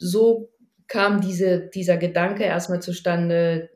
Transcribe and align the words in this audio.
so 0.00 0.50
kam 0.88 1.20
diese, 1.20 1.68
dieser 1.68 1.98
Gedanke 1.98 2.42
erstmal 2.42 2.82
zustande, 2.82 3.70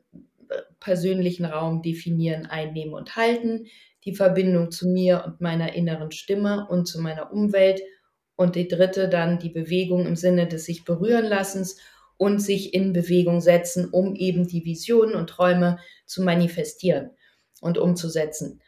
persönlichen 0.79 1.45
Raum 1.45 1.81
definieren, 1.81 2.45
einnehmen 2.45 2.93
und 2.93 3.15
halten, 3.15 3.67
die 4.03 4.15
Verbindung 4.15 4.71
zu 4.71 4.89
mir 4.89 5.23
und 5.25 5.41
meiner 5.41 5.73
inneren 5.73 6.11
Stimme 6.11 6.67
und 6.69 6.87
zu 6.87 7.01
meiner 7.01 7.31
Umwelt 7.31 7.81
und 8.35 8.55
die 8.55 8.67
dritte 8.67 9.07
dann 9.07 9.39
die 9.39 9.49
Bewegung 9.49 10.05
im 10.05 10.15
Sinne 10.15 10.47
des 10.47 10.65
sich 10.65 10.83
berühren 10.83 11.25
lassens 11.25 11.77
und 12.17 12.39
sich 12.39 12.73
in 12.73 12.93
Bewegung 12.93 13.41
setzen, 13.41 13.89
um 13.89 14.15
eben 14.15 14.47
die 14.47 14.65
Visionen 14.65 15.15
und 15.15 15.29
Träume 15.29 15.79
zu 16.05 16.21
manifestieren 16.21 17.11
und 17.61 17.77
umzusetzen. 17.77 18.61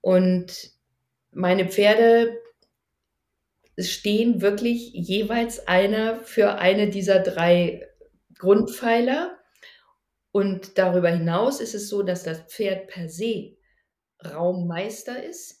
Und 0.00 0.70
meine 1.32 1.68
Pferde 1.68 2.38
stehen 3.78 4.40
wirklich 4.40 4.90
jeweils 4.94 5.68
einer 5.68 6.16
für 6.16 6.54
eine 6.54 6.88
dieser 6.88 7.20
drei 7.20 7.86
Grundpfeiler. 8.38 9.38
Und 10.32 10.78
darüber 10.78 11.10
hinaus 11.10 11.60
ist 11.60 11.74
es 11.74 11.88
so, 11.88 12.02
dass 12.02 12.22
das 12.22 12.40
Pferd 12.42 12.88
per 12.88 13.08
se 13.08 13.56
Raummeister 14.24 15.22
ist. 15.22 15.60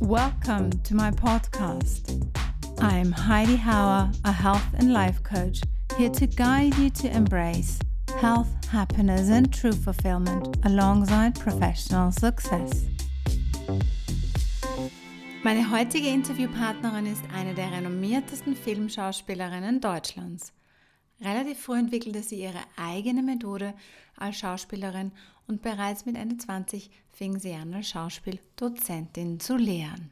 Welcome 0.00 0.70
to 0.82 0.94
my 0.94 1.10
podcast. 1.10 2.12
I'm 2.78 3.12
Heidi 3.12 3.56
Hauer, 3.56 4.12
a 4.24 4.32
health 4.32 4.62
and 4.78 4.92
life 4.92 5.22
coach, 5.22 5.60
here 5.96 6.10
to 6.10 6.26
guide 6.26 6.74
you 6.76 6.90
to 6.90 7.08
embrace 7.08 7.78
health, 8.20 8.48
happiness, 8.70 9.30
and 9.30 9.52
true 9.52 9.72
fulfillment 9.72 10.56
alongside 10.64 11.34
professional 11.38 12.12
success. 12.12 12.86
Meine 15.42 15.70
heutige 15.70 16.08
Interviewpartnerin 16.08 17.06
ist 17.06 17.22
eine 17.34 17.54
der 17.54 17.70
renommiertesten 17.70 18.56
Filmschauspielerinnen 18.56 19.80
Deutschlands. 19.80 20.52
Relativ 21.20 21.60
früh 21.60 21.78
entwickelte 21.78 22.22
sie 22.22 22.40
ihre 22.40 22.60
eigene 22.76 23.22
Methode 23.22 23.74
als 24.16 24.38
Schauspielerin 24.38 25.12
und 25.46 25.62
bereits 25.62 26.06
mit 26.06 26.16
Ende 26.16 26.38
20 26.38 26.90
fing 27.10 27.38
sie 27.38 27.52
an, 27.54 27.74
als 27.74 27.90
Schauspieldozentin 27.90 29.38
zu 29.38 29.56
lehren. 29.56 30.10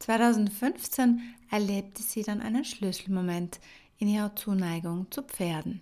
2015 0.00 1.22
erlebte 1.50 2.02
sie 2.02 2.22
dann 2.22 2.40
einen 2.40 2.64
Schlüsselmoment 2.64 3.60
in 3.98 4.08
ihrer 4.08 4.34
Zuneigung 4.34 5.10
zu 5.10 5.22
Pferden. 5.22 5.80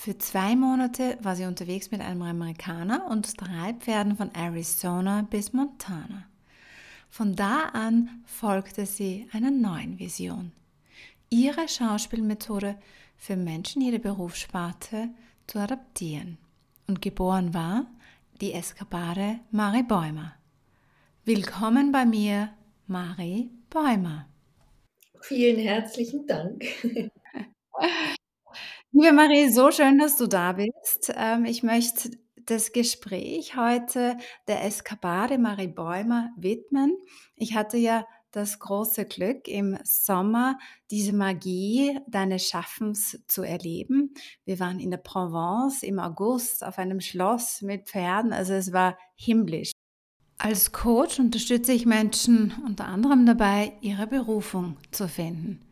Für 0.00 0.16
zwei 0.16 0.54
Monate 0.54 1.18
war 1.22 1.34
sie 1.34 1.44
unterwegs 1.44 1.90
mit 1.90 2.00
einem 2.00 2.22
Amerikaner 2.22 3.10
und 3.10 3.32
drei 3.36 3.74
Pferden 3.80 4.16
von 4.16 4.32
Arizona 4.32 5.26
bis 5.28 5.52
Montana. 5.52 6.24
Von 7.10 7.34
da 7.34 7.62
an 7.72 8.22
folgte 8.24 8.86
sie 8.86 9.28
einer 9.32 9.50
neuen 9.50 9.98
Vision. 9.98 10.52
Ihre 11.30 11.66
Schauspielmethode 11.66 12.78
für 13.16 13.34
Menschen 13.34 13.82
jeder 13.82 13.98
Berufssparte 13.98 15.08
zu 15.48 15.58
adaptieren 15.58 16.38
und 16.86 17.02
geboren 17.02 17.52
war 17.52 17.84
die 18.40 18.52
Eskapade 18.52 19.40
Marie 19.50 19.82
Bäumer. 19.82 20.32
Willkommen 21.24 21.90
bei 21.90 22.06
mir, 22.06 22.50
Marie 22.86 23.50
Bäumer. 23.68 24.28
Vielen 25.22 25.58
herzlichen 25.58 26.24
Dank. 26.24 26.64
Liebe 28.92 29.12
Marie, 29.12 29.50
so 29.50 29.70
schön, 29.70 29.98
dass 29.98 30.16
du 30.16 30.26
da 30.26 30.52
bist. 30.52 31.12
Ähm, 31.14 31.44
ich 31.44 31.62
möchte 31.62 32.10
das 32.46 32.72
Gespräch 32.72 33.54
heute 33.54 34.16
der 34.48 34.64
Eskapade 34.64 35.36
Marie 35.36 35.68
Bäumer 35.68 36.30
widmen. 36.38 36.96
Ich 37.36 37.54
hatte 37.54 37.76
ja 37.76 38.06
das 38.30 38.58
große 38.58 39.04
Glück, 39.04 39.46
im 39.46 39.78
Sommer 39.84 40.58
diese 40.90 41.12
Magie 41.12 41.98
deines 42.08 42.48
Schaffens 42.48 43.22
zu 43.26 43.42
erleben. 43.42 44.14
Wir 44.46 44.58
waren 44.58 44.80
in 44.80 44.90
der 44.90 44.98
Provence 44.98 45.82
im 45.82 45.98
August 45.98 46.64
auf 46.64 46.78
einem 46.78 47.00
Schloss 47.00 47.60
mit 47.60 47.90
Pferden, 47.90 48.32
also 48.32 48.54
es 48.54 48.72
war 48.72 48.96
himmlisch. 49.16 49.72
Als 50.38 50.72
Coach 50.72 51.18
unterstütze 51.18 51.72
ich 51.72 51.84
Menschen 51.84 52.54
unter 52.64 52.86
anderem 52.86 53.26
dabei, 53.26 53.74
ihre 53.82 54.06
Berufung 54.06 54.78
zu 54.92 55.08
finden. 55.08 55.67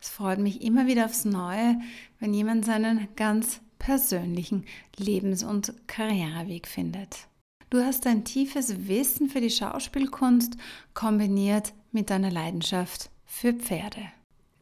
Es 0.00 0.08
freut 0.08 0.38
mich 0.38 0.62
immer 0.62 0.86
wieder 0.86 1.04
aufs 1.06 1.24
Neue, 1.24 1.80
wenn 2.20 2.34
jemand 2.34 2.64
seinen 2.64 3.08
ganz 3.16 3.60
persönlichen 3.78 4.64
Lebens- 4.96 5.44
und 5.44 5.72
Karriereweg 5.86 6.66
findet. 6.66 7.28
Du 7.70 7.84
hast 7.84 8.06
ein 8.06 8.24
tiefes 8.24 8.88
Wissen 8.88 9.28
für 9.28 9.40
die 9.40 9.50
Schauspielkunst 9.50 10.56
kombiniert 10.94 11.74
mit 11.92 12.10
deiner 12.10 12.30
Leidenschaft 12.30 13.10
für 13.24 13.52
Pferde. 13.52 14.10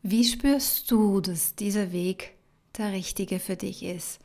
Wie 0.03 0.25
spürst 0.25 0.91
du, 0.91 1.21
dass 1.21 1.55
dieser 1.55 1.93
Weg 1.93 2.35
der 2.77 2.93
richtige 2.93 3.39
für 3.39 3.57
dich 3.57 3.83
ist? 3.83 4.21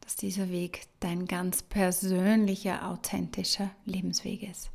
Dass 0.00 0.16
dieser 0.16 0.50
Weg 0.50 0.82
dein 1.00 1.26
ganz 1.26 1.62
persönlicher, 1.62 2.88
authentischer 2.88 3.70
Lebensweg 3.84 4.42
ist? 4.42 4.70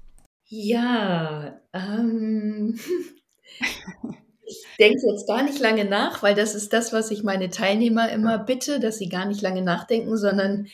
Ja, 0.46 1.62
ähm, 1.74 2.80
ich 4.52 4.66
denke 4.80 5.08
jetzt 5.08 5.28
gar 5.28 5.44
nicht 5.44 5.60
lange 5.60 5.86
nach, 5.86 6.22
weil 6.22 6.36
das 6.36 6.56
ist 6.56 6.74
das, 6.74 6.92
was 6.92 7.10
ich 7.12 7.24
meine 7.24 7.50
Teilnehmer 7.50 8.12
immer 8.12 8.38
bitte, 8.38 8.80
dass 8.80 8.98
sie 8.98 9.08
gar 9.08 9.26
nicht 9.26 9.42
lange 9.42 9.62
nachdenken, 9.62 10.18
sondern 10.18 10.68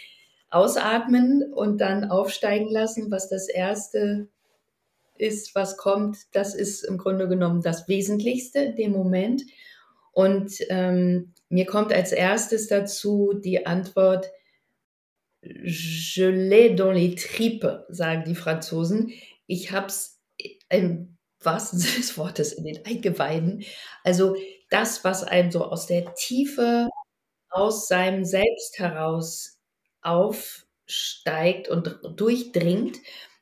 ausatmen 0.49 1.53
und 1.53 1.79
dann 1.79 2.09
aufsteigen 2.09 2.69
lassen, 2.71 3.11
was 3.11 3.29
das 3.29 3.47
Erste 3.47 4.27
ist, 5.17 5.53
was 5.55 5.77
kommt, 5.77 6.17
das 6.31 6.55
ist 6.55 6.83
im 6.83 6.97
Grunde 6.97 7.27
genommen 7.27 7.61
das 7.61 7.87
Wesentlichste 7.87 8.59
in 8.59 8.75
dem 8.75 8.91
Moment. 8.91 9.43
Und 10.11 10.53
ähm, 10.69 11.33
mir 11.49 11.65
kommt 11.65 11.93
als 11.93 12.11
erstes 12.11 12.67
dazu 12.67 13.33
die 13.33 13.65
Antwort, 13.65 14.31
je 15.41 16.29
l'ai 16.29 16.75
dans 16.75 16.93
les 16.93 17.15
tripes, 17.15 17.81
sagen 17.89 18.23
die 18.25 18.35
Franzosen. 18.35 19.11
Ich 19.45 19.71
habe 19.71 19.87
es 19.87 20.19
im 20.69 21.16
wahrsten 21.41 21.79
Sinne 21.79 21.97
des 21.97 22.17
Wortes 22.17 22.53
in 22.53 22.65
den 22.65 22.85
Eingeweiden. 22.85 23.63
Also 24.03 24.35
das, 24.69 25.03
was 25.03 25.23
einem 25.23 25.51
so 25.51 25.63
aus 25.65 25.87
der 25.87 26.13
Tiefe, 26.15 26.89
aus 27.49 27.87
seinem 27.87 28.25
Selbst 28.25 28.79
heraus 28.79 29.59
aufsteigt 30.01 31.69
und 31.69 31.99
durchdringt. 32.15 32.97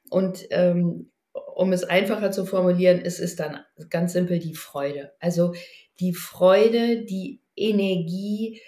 Und 0.10 0.46
ähm, 0.52 1.12
um 1.56 1.74
es 1.74 1.84
einfacher 1.84 2.32
zu 2.32 2.46
formulieren, 2.46 3.02
ist 3.02 3.20
es 3.20 3.36
dann 3.36 3.60
ganz 3.90 4.14
simpel 4.14 4.40
die 4.40 4.56
Freude. 4.56 5.14
Also 5.20 5.54
die 6.00 6.14
Freude, 6.14 7.04
die 7.06 7.42
Energie, 7.56 8.62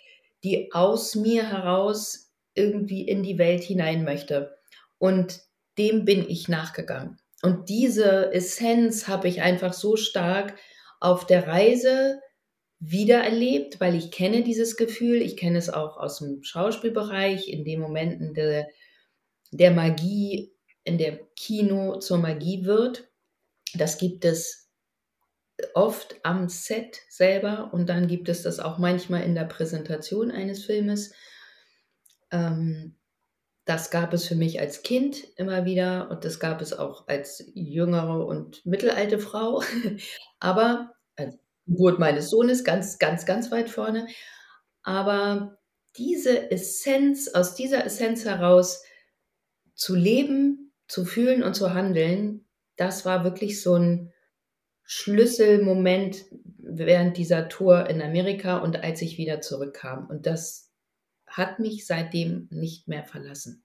die 0.43 0.71
aus 0.73 1.15
mir 1.15 1.49
heraus 1.49 2.31
irgendwie 2.53 3.07
in 3.07 3.23
die 3.23 3.37
Welt 3.37 3.63
hinein 3.63 4.03
möchte. 4.03 4.57
Und 4.97 5.41
dem 5.77 6.05
bin 6.05 6.27
ich 6.27 6.47
nachgegangen. 6.47 7.19
Und 7.41 7.69
diese 7.69 8.33
Essenz 8.33 9.07
habe 9.07 9.27
ich 9.27 9.41
einfach 9.41 9.73
so 9.73 9.95
stark 9.95 10.57
auf 10.99 11.25
der 11.27 11.47
Reise 11.47 12.19
wiedererlebt, 12.79 13.79
weil 13.79 13.95
ich 13.95 14.11
kenne 14.11 14.43
dieses 14.43 14.77
Gefühl, 14.77 15.21
ich 15.21 15.37
kenne 15.37 15.57
es 15.57 15.69
auch 15.69 15.97
aus 15.97 16.19
dem 16.19 16.43
Schauspielbereich, 16.43 17.47
in 17.47 17.63
den 17.63 17.79
Momenten 17.79 18.33
der, 18.33 18.67
der 19.51 19.71
Magie, 19.71 20.51
in 20.83 20.97
der 20.97 21.19
Kino 21.35 21.97
zur 21.99 22.17
Magie 22.17 22.65
wird. 22.65 23.09
Das 23.73 23.97
gibt 23.97 24.25
es 24.25 24.69
oft 25.73 26.15
am 26.23 26.49
Set 26.49 27.01
selber 27.09 27.71
und 27.73 27.87
dann 27.87 28.07
gibt 28.07 28.29
es 28.29 28.43
das 28.43 28.59
auch 28.59 28.77
manchmal 28.77 29.23
in 29.23 29.35
der 29.35 29.45
Präsentation 29.45 30.31
eines 30.31 30.65
Filmes. 30.65 31.13
Ähm, 32.31 32.96
das 33.67 33.91
gab 33.91 34.13
es 34.13 34.25
für 34.25 34.35
mich 34.35 34.59
als 34.61 34.81
Kind 34.81 35.23
immer 35.35 35.65
wieder 35.65 36.09
und 36.09 36.23
das 36.23 36.39
gab 36.39 36.61
es 36.61 36.71
auch 36.71 37.07
als 37.07 37.43
jüngere 37.53 38.25
und 38.25 38.65
mittelalte 38.65 39.19
Frau. 39.19 39.61
Aber 40.39 40.93
also 41.17 41.37
Geburt 41.65 41.99
meines 41.99 42.29
Sohnes 42.29 42.63
ganz, 42.63 42.97
ganz, 42.97 43.25
ganz 43.25 43.51
weit 43.51 43.69
vorne. 43.69 44.07
Aber 44.83 45.57
diese 45.97 46.49
Essenz, 46.49 47.27
aus 47.27 47.55
dieser 47.55 47.85
Essenz 47.85 48.23
heraus 48.23 48.83
zu 49.75 49.95
leben, 49.95 50.71
zu 50.87 51.03
fühlen 51.03 51.43
und 51.43 51.53
zu 51.53 51.73
handeln, 51.73 52.47
das 52.77 53.05
war 53.05 53.25
wirklich 53.25 53.61
so 53.61 53.75
ein 53.75 54.13
Schlüsselmoment 54.83 56.23
während 56.57 57.17
dieser 57.17 57.49
Tour 57.49 57.89
in 57.89 58.01
Amerika 58.01 58.59
und 58.59 58.81
als 58.81 59.01
ich 59.01 59.17
wieder 59.17 59.41
zurückkam. 59.41 60.07
Und 60.07 60.25
das 60.25 60.66
hat 61.27 61.59
mich 61.59 61.85
seitdem 61.85 62.47
nicht 62.51 62.87
mehr 62.87 63.03
verlassen. 63.03 63.63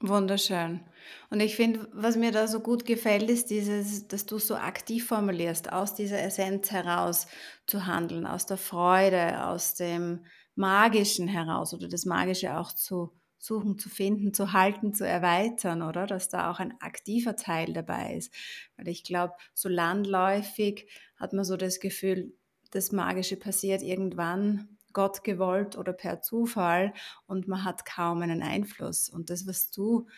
Wunderschön. 0.00 0.80
Und 1.28 1.40
ich 1.40 1.56
finde, 1.56 1.88
was 1.92 2.16
mir 2.16 2.30
da 2.30 2.46
so 2.46 2.60
gut 2.60 2.84
gefällt, 2.84 3.28
ist 3.28 3.50
dieses, 3.50 4.06
dass 4.06 4.26
du 4.26 4.38
so 4.38 4.54
aktiv 4.54 5.06
formulierst, 5.06 5.72
aus 5.72 5.94
dieser 5.94 6.22
Essenz 6.22 6.70
heraus 6.70 7.26
zu 7.66 7.86
handeln, 7.86 8.24
aus 8.24 8.46
der 8.46 8.58
Freude, 8.58 9.44
aus 9.46 9.74
dem 9.74 10.24
Magischen 10.54 11.26
heraus 11.26 11.74
oder 11.74 11.88
das 11.88 12.04
Magische 12.04 12.58
auch 12.58 12.72
zu 12.72 13.12
suchen 13.38 13.78
zu 13.78 13.88
finden, 13.88 14.34
zu 14.34 14.52
halten, 14.52 14.92
zu 14.94 15.06
erweitern, 15.06 15.82
oder? 15.82 16.06
Dass 16.06 16.28
da 16.28 16.50
auch 16.50 16.58
ein 16.58 16.74
aktiver 16.80 17.36
Teil 17.36 17.72
dabei 17.72 18.14
ist. 18.14 18.32
Weil 18.76 18.88
ich 18.88 19.04
glaube, 19.04 19.34
so 19.54 19.68
landläufig 19.68 20.88
hat 21.16 21.32
man 21.32 21.44
so 21.44 21.56
das 21.56 21.80
Gefühl, 21.80 22.34
das 22.70 22.92
Magische 22.92 23.36
passiert 23.36 23.82
irgendwann, 23.82 24.77
Gott 24.98 25.22
gewollt 25.22 25.78
oder 25.78 25.92
per 25.92 26.22
Zufall 26.22 26.92
und 27.28 27.46
man 27.46 27.62
hat 27.62 27.84
kaum 27.84 28.20
einen 28.20 28.42
Einfluss. 28.42 29.08
Und 29.08 29.30
das, 29.30 29.46
was 29.46 29.70
du 29.70 30.08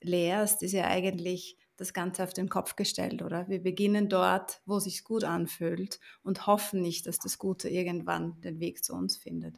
lehrst, 0.00 0.62
ist 0.62 0.70
ja 0.70 0.84
eigentlich 0.84 1.58
das 1.76 1.92
Ganze 1.92 2.22
auf 2.22 2.32
den 2.32 2.48
Kopf 2.48 2.76
gestellt, 2.76 3.22
oder? 3.22 3.48
Wir 3.48 3.60
beginnen 3.60 4.08
dort, 4.08 4.60
wo 4.66 4.76
es 4.76 4.84
sich 4.84 5.02
gut 5.02 5.24
anfühlt 5.24 5.98
und 6.22 6.46
hoffen 6.46 6.80
nicht, 6.80 7.08
dass 7.08 7.18
das 7.18 7.38
Gute 7.38 7.68
irgendwann 7.68 8.40
den 8.42 8.60
Weg 8.60 8.84
zu 8.84 8.94
uns 8.94 9.16
findet. 9.16 9.56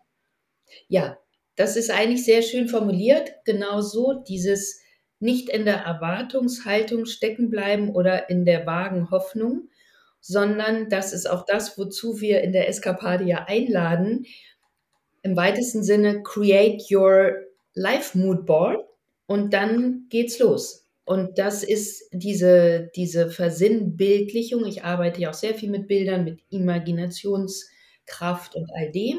Ja, 0.89 1.19
das 1.55 1.77
ist 1.77 1.91
eigentlich 1.91 2.25
sehr 2.25 2.41
schön 2.41 2.67
formuliert. 2.67 3.31
Genau 3.45 3.83
so 3.83 4.23
dieses 4.27 4.81
nicht 5.19 5.51
in 5.51 5.67
der 5.67 5.83
Erwartungshaltung 5.83 7.05
stecken 7.05 7.51
bleiben 7.51 7.91
oder 7.91 8.31
in 8.31 8.47
der 8.47 8.65
vagen 8.65 9.11
Hoffnung, 9.11 9.69
sondern 10.23 10.89
das 10.89 11.13
ist 11.13 11.29
auch 11.29 11.45
das, 11.45 11.77
wozu 11.77 12.21
wir 12.21 12.41
in 12.43 12.53
der 12.53 12.69
Eskapade 12.69 13.25
ja 13.25 13.45
einladen. 13.49 14.25
Im 15.23 15.37
weitesten 15.37 15.83
Sinne, 15.83 16.23
create 16.23 16.91
your 16.91 17.35
life 17.75 18.19
mood 18.19 18.47
board 18.47 18.85
und 19.27 19.53
dann 19.53 20.07
geht's 20.09 20.39
los. 20.39 20.83
Und 21.05 21.39
das 21.39 21.65
ist 21.65 22.09
diese, 22.13 22.91
diese 22.95 23.31
Versinnbildlichung. 23.31 24.65
Ich 24.67 24.85
arbeite 24.85 25.21
ja 25.21 25.31
auch 25.31 25.35
sehr 25.35 25.55
viel 25.55 25.71
mit 25.71 25.89
Bildern, 25.89 26.25
mit 26.25 26.41
Imaginationskraft 26.51 28.55
und 28.55 28.71
all 28.75 28.93
dem. 28.93 29.19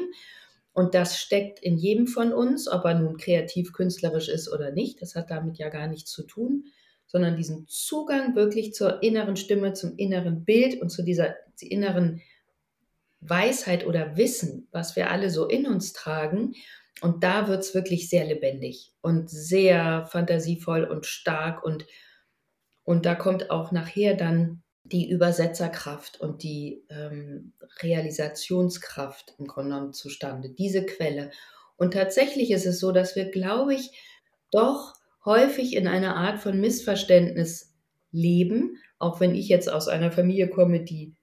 Und 0.72 0.94
das 0.94 1.18
steckt 1.18 1.60
in 1.60 1.78
jedem 1.78 2.06
von 2.06 2.32
uns, 2.32 2.68
ob 2.68 2.84
er 2.84 2.94
nun 2.94 3.16
kreativ, 3.16 3.72
künstlerisch 3.72 4.28
ist 4.28 4.52
oder 4.52 4.72
nicht. 4.72 5.02
Das 5.02 5.14
hat 5.14 5.30
damit 5.30 5.58
ja 5.58 5.68
gar 5.68 5.86
nichts 5.86 6.10
zu 6.10 6.24
tun, 6.24 6.64
sondern 7.06 7.36
diesen 7.36 7.66
Zugang 7.68 8.34
wirklich 8.34 8.74
zur 8.74 9.02
inneren 9.02 9.36
Stimme, 9.36 9.74
zum 9.74 9.96
inneren 9.96 10.44
Bild 10.44 10.80
und 10.80 10.90
zu 10.90 11.02
dieser 11.02 11.36
inneren 11.60 12.20
Weisheit 13.26 13.86
oder 13.86 14.16
Wissen, 14.16 14.68
was 14.70 14.96
wir 14.96 15.10
alle 15.10 15.30
so 15.30 15.46
in 15.46 15.66
uns 15.66 15.92
tragen. 15.92 16.54
Und 17.00 17.24
da 17.24 17.48
wird 17.48 17.60
es 17.60 17.74
wirklich 17.74 18.08
sehr 18.08 18.24
lebendig 18.24 18.92
und 19.00 19.28
sehr 19.28 20.06
fantasievoll 20.06 20.84
und 20.84 21.06
stark. 21.06 21.64
Und, 21.64 21.86
und 22.84 23.06
da 23.06 23.14
kommt 23.14 23.50
auch 23.50 23.72
nachher 23.72 24.14
dann 24.14 24.62
die 24.84 25.08
Übersetzerkraft 25.10 26.20
und 26.20 26.42
die 26.42 26.84
ähm, 26.90 27.54
Realisationskraft 27.82 29.34
im 29.38 29.46
Grunde 29.46 29.70
genommen 29.70 29.92
zustande, 29.94 30.50
diese 30.50 30.84
Quelle. 30.84 31.30
Und 31.76 31.94
tatsächlich 31.94 32.50
ist 32.50 32.66
es 32.66 32.78
so, 32.78 32.92
dass 32.92 33.16
wir, 33.16 33.30
glaube 33.30 33.74
ich, 33.74 33.90
doch 34.50 34.94
häufig 35.24 35.74
in 35.74 35.88
einer 35.88 36.16
Art 36.16 36.38
von 36.38 36.60
Missverständnis 36.60 37.74
leben, 38.12 38.76
auch 38.98 39.20
wenn 39.20 39.34
ich 39.34 39.48
jetzt 39.48 39.70
aus 39.72 39.88
einer 39.88 40.12
Familie 40.12 40.48
komme, 40.48 40.84
die 40.84 41.16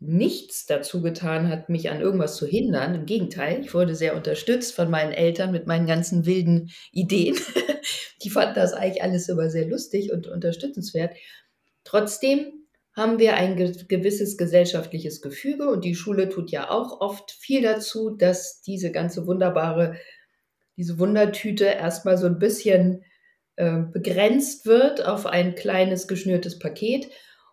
nichts 0.00 0.66
dazu 0.66 1.02
getan 1.02 1.48
hat, 1.48 1.68
mich 1.68 1.90
an 1.90 2.00
irgendwas 2.00 2.36
zu 2.36 2.46
hindern. 2.46 2.94
Im 2.94 3.06
Gegenteil, 3.06 3.60
ich 3.60 3.74
wurde 3.74 3.94
sehr 3.94 4.14
unterstützt 4.14 4.74
von 4.74 4.90
meinen 4.90 5.12
Eltern 5.12 5.50
mit 5.50 5.66
meinen 5.66 5.86
ganzen 5.86 6.24
wilden 6.24 6.70
Ideen. 6.92 7.36
Die 8.22 8.30
fanden 8.30 8.54
das 8.54 8.72
eigentlich 8.72 9.02
alles 9.02 9.28
immer 9.28 9.50
sehr 9.50 9.66
lustig 9.66 10.12
und 10.12 10.28
unterstützenswert. 10.28 11.16
Trotzdem 11.84 12.52
haben 12.92 13.18
wir 13.18 13.34
ein 13.34 13.56
gewisses 13.56 14.36
gesellschaftliches 14.36 15.22
Gefüge 15.22 15.68
und 15.68 15.84
die 15.84 15.94
Schule 15.94 16.28
tut 16.28 16.50
ja 16.50 16.68
auch 16.68 17.00
oft 17.00 17.30
viel 17.30 17.62
dazu, 17.62 18.10
dass 18.10 18.60
diese 18.60 18.90
ganze 18.90 19.26
wunderbare, 19.28 19.94
diese 20.76 20.98
Wundertüte 20.98 21.64
erstmal 21.64 22.18
so 22.18 22.26
ein 22.26 22.40
bisschen 22.40 23.04
äh, 23.54 23.78
begrenzt 23.92 24.66
wird 24.66 25.04
auf 25.04 25.26
ein 25.26 25.54
kleines 25.54 26.08
geschnürtes 26.08 26.58
Paket 26.58 27.08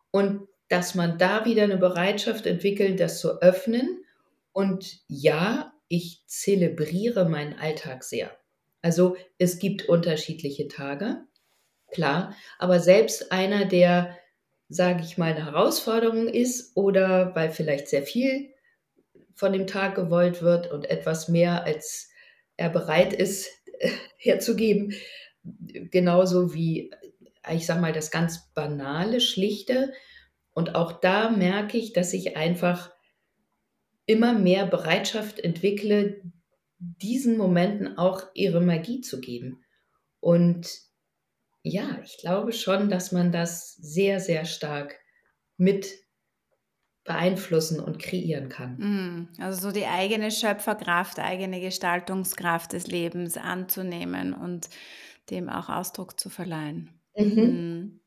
und 0.09 0.47
dass 0.69 0.95
man 0.95 1.17
da 1.17 1.45
wieder 1.45 1.63
eine 1.63 1.77
Bereitschaft 1.77 2.45
entwickelt, 2.45 2.99
das 2.99 3.19
zu 3.19 3.41
öffnen. 3.41 4.03
Und 4.51 4.99
ja, 5.07 5.73
ich 5.87 6.23
zelebriere 6.27 7.29
meinen 7.29 7.53
Alltag 7.53 8.03
sehr. 8.03 8.31
Also 8.81 9.17
es 9.37 9.59
gibt 9.59 9.89
unterschiedliche 9.89 10.67
Tage, 10.67 11.23
klar, 11.91 12.35
aber 12.59 12.79
selbst 12.79 13.31
einer, 13.31 13.65
der 13.65 14.17
sage 14.69 15.03
ich 15.03 15.17
mal, 15.17 15.33
eine 15.33 15.45
Herausforderung 15.45 16.27
ist 16.27 16.75
oder 16.75 17.35
weil 17.35 17.51
vielleicht 17.51 17.87
sehr 17.87 18.03
viel 18.03 18.49
von 19.35 19.53
dem 19.53 19.67
Tag 19.67 19.95
gewollt 19.95 20.41
wird 20.41 20.71
und 20.71 20.89
etwas 20.89 21.27
mehr, 21.27 21.63
als 21.65 22.09
er 22.57 22.69
bereit 22.69 23.13
ist 23.13 23.49
herzugeben. 24.17 24.93
Genauso 25.43 26.53
wie, 26.53 26.91
ich 27.51 27.65
sage 27.65 27.81
mal, 27.81 27.93
das 27.93 28.09
ganz 28.09 28.51
banale, 28.53 29.21
schlichte. 29.21 29.93
Und 30.55 30.73
auch 30.73 30.93
da 30.93 31.29
merke 31.29 31.77
ich, 31.77 31.91
dass 31.91 32.13
ich 32.13 32.37
einfach 32.37 32.91
immer 34.05 34.33
mehr 34.33 34.65
Bereitschaft 34.65 35.39
entwickle, 35.39 36.21
diesen 36.79 37.37
Momenten 37.37 37.97
auch 37.97 38.23
ihre 38.33 38.61
Magie 38.61 39.01
zu 39.01 39.19
geben. 39.19 39.63
Und 40.21 40.69
ja, 41.61 41.99
ich 42.03 42.17
glaube 42.17 42.53
schon, 42.53 42.89
dass 42.89 43.11
man 43.11 43.33
das 43.33 43.75
sehr, 43.75 44.19
sehr 44.21 44.45
stark 44.45 44.95
mit 45.57 45.87
beeinflussen 47.03 47.81
und 47.81 47.99
kreieren 47.99 48.47
kann. 48.47 48.77
Mm, 48.77 49.41
also 49.41 49.59
so 49.59 49.71
die 49.73 49.85
eigene 49.85 50.31
Schöpferkraft, 50.31 51.19
eigene 51.19 51.59
Gestaltungskraft 51.59 52.71
des 52.73 52.87
Lebens 52.87 53.35
anzunehmen 53.35 54.33
und 54.33 54.69
dem 55.29 55.49
auch 55.49 55.67
Ausdruck 55.67 56.19
zu 56.19 56.29
verleihen. 56.29 56.89
Mhm. 57.17 57.41
Mm. 57.41 57.99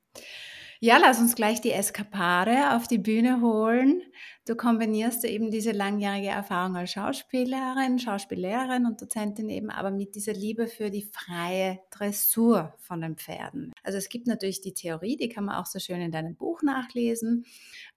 Ja, 0.81 0.97
lass 0.99 1.19
uns 1.19 1.35
gleich 1.35 1.61
die 1.61 1.73
Eskapade 1.73 2.77
auf 2.77 2.87
die 2.87 2.99
Bühne 2.99 3.41
holen. 3.41 4.01
Du 4.47 4.55
kombinierst 4.55 5.25
eben 5.25 5.51
diese 5.51 5.73
langjährige 5.73 6.29
Erfahrung 6.29 6.77
als 6.77 6.93
Schauspielerin, 6.93 7.99
Schauspiellehrerin 7.99 8.87
und 8.87 9.03
Dozentin 9.03 9.49
eben, 9.49 9.71
aber 9.71 9.91
mit 9.91 10.15
dieser 10.15 10.35
Liebe 10.35 10.69
für 10.69 10.91
die 10.91 11.03
freie 11.03 11.81
Dressur 11.91 12.75
von 12.79 13.01
den 13.01 13.17
Pferden. 13.17 13.73
Also 13.83 13.99
es 13.99 14.09
gibt 14.09 14.29
natürlich 14.29 14.61
die 14.61 14.73
Theorie, 14.73 15.17
die 15.17 15.29
kann 15.29 15.47
man 15.47 15.57
auch 15.57 15.67
so 15.67 15.81
schön 15.81 16.01
in 16.01 16.13
deinem 16.13 16.37
Buch 16.37 16.63
nachlesen. 16.63 17.45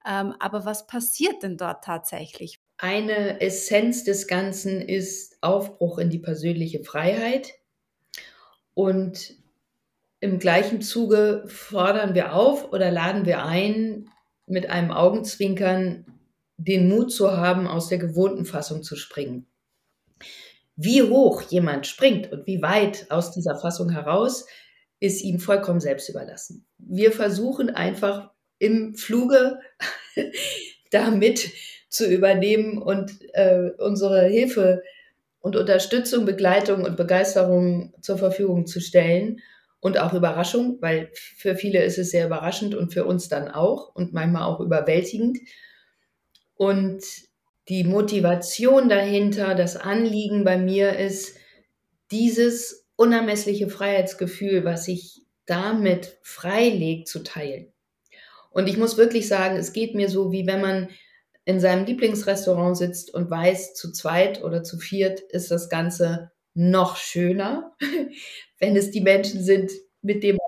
Ähm, 0.04 0.34
aber 0.40 0.66
was 0.66 0.88
passiert 0.88 1.44
denn 1.44 1.58
dort 1.58 1.84
tatsächlich? 1.84 2.60
Eine 2.80 3.42
Essenz 3.42 4.06
des 4.06 4.28
Ganzen 4.28 4.82
ist 4.82 5.38
Aufbruch 5.42 6.00
in 6.00 6.10
die 6.10 6.18
persönliche 6.18 6.84
Freiheit 6.84 7.54
und 8.74 9.41
im 10.22 10.38
gleichen 10.38 10.82
Zuge 10.82 11.44
fordern 11.48 12.14
wir 12.14 12.34
auf 12.34 12.72
oder 12.72 12.92
laden 12.92 13.26
wir 13.26 13.44
ein, 13.44 14.10
mit 14.46 14.70
einem 14.70 14.92
Augenzwinkern 14.92 16.06
den 16.58 16.88
Mut 16.88 17.12
zu 17.12 17.36
haben, 17.36 17.68
aus 17.68 17.90
der 17.90 17.98
gewohnten 17.98 18.46
Fassung 18.46 18.84
zu 18.84 18.96
springen. 18.96 19.48
Wie 20.76 21.02
hoch 21.02 21.42
jemand 21.42 21.88
springt 21.88 22.32
und 22.32 22.46
wie 22.46 22.62
weit 22.62 23.08
aus 23.10 23.32
dieser 23.32 23.58
Fassung 23.58 23.90
heraus, 23.90 24.46
ist 25.00 25.24
ihm 25.24 25.40
vollkommen 25.40 25.80
selbst 25.80 26.08
überlassen. 26.08 26.68
Wir 26.78 27.12
versuchen 27.12 27.72
einfach 27.72 28.30
im 28.60 28.94
Fluge 28.94 29.60
damit 30.92 31.50
zu 31.90 32.08
übernehmen 32.08 32.78
und 32.78 33.12
äh, 33.34 33.72
unsere 33.80 34.28
Hilfe 34.28 34.84
und 35.40 35.56
Unterstützung, 35.56 36.26
Begleitung 36.26 36.84
und 36.84 36.96
Begeisterung 36.96 37.96
zur 38.02 38.20
Verfügung 38.20 38.68
zu 38.68 38.80
stellen 38.80 39.42
und 39.82 39.98
auch 39.98 40.14
Überraschung, 40.14 40.78
weil 40.80 41.10
für 41.14 41.56
viele 41.56 41.84
ist 41.84 41.98
es 41.98 42.12
sehr 42.12 42.28
überraschend 42.28 42.76
und 42.76 42.94
für 42.94 43.06
uns 43.06 43.28
dann 43.28 43.50
auch 43.50 43.94
und 43.94 44.14
manchmal 44.14 44.44
auch 44.44 44.60
überwältigend. 44.62 45.40
Und 46.56 47.04
die 47.68 47.84
Motivation 47.84 48.90
dahinter, 48.90 49.56
das 49.56 49.76
Anliegen 49.76 50.44
bei 50.44 50.58
mir 50.58 50.98
ist, 50.98 51.36
dieses 52.12 52.88
unermessliche 52.96 53.70
Freiheitsgefühl, 53.70 54.64
was 54.64 54.86
sich 54.86 55.24
damit 55.46 56.20
freilegt, 56.22 57.08
zu 57.08 57.24
teilen. 57.24 57.74
Und 58.52 58.68
ich 58.68 58.78
muss 58.78 58.98
wirklich 58.98 59.28
sagen, 59.28 59.58
es 59.58 59.74
geht 59.74 59.96
mir 59.96 60.10
so, 60.10 60.32
wie 60.32 60.46
wenn 60.46 60.62
man 60.62 60.90
in 61.46 61.60
seinem 61.60 61.86
Lieblingsrestaurant 61.86 62.78
sitzt 62.78 63.14
und 63.14 63.32
weiß, 63.32 63.74
zu 63.74 63.92
zweit 63.92 64.44
oder 64.44 64.64
zu 64.64 64.78
viert 64.78 65.20
ist 65.20 65.50
das 65.50 65.70
Ganze 65.70 66.32
noch 66.54 66.98
schöner, 66.98 67.76
wenn 68.62 68.78
es 68.78 68.92
die 68.92 69.02
Menschen 69.02 69.44
sind, 69.44 69.72
mit 70.02 70.24
denen 70.24 70.40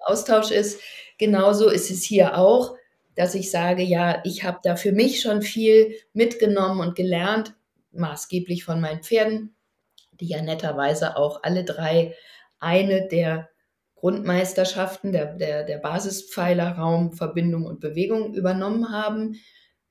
Austausch 0.00 0.50
ist. 0.50 0.80
Genauso 1.18 1.68
ist 1.68 1.90
es 1.90 2.02
hier 2.02 2.36
auch, 2.36 2.76
dass 3.14 3.34
ich 3.34 3.50
sage, 3.50 3.82
ja, 3.82 4.20
ich 4.24 4.42
habe 4.42 4.58
da 4.64 4.74
für 4.74 4.90
mich 4.90 5.20
schon 5.20 5.42
viel 5.42 5.94
mitgenommen 6.14 6.80
und 6.80 6.96
gelernt, 6.96 7.54
maßgeblich 7.92 8.64
von 8.64 8.80
meinen 8.80 9.02
Pferden, 9.02 9.54
die 10.18 10.26
ja 10.26 10.42
netterweise 10.42 11.16
auch 11.16 11.42
alle 11.42 11.64
drei 11.64 12.14
eine 12.58 13.06
der 13.06 13.50
Grundmeisterschaften, 13.96 15.12
der, 15.12 15.34
der, 15.34 15.64
der 15.64 15.78
Basispfeiler 15.78 16.72
Raum, 16.72 17.12
Verbindung 17.12 17.66
und 17.66 17.80
Bewegung 17.80 18.34
übernommen 18.34 18.90
haben. 18.90 19.36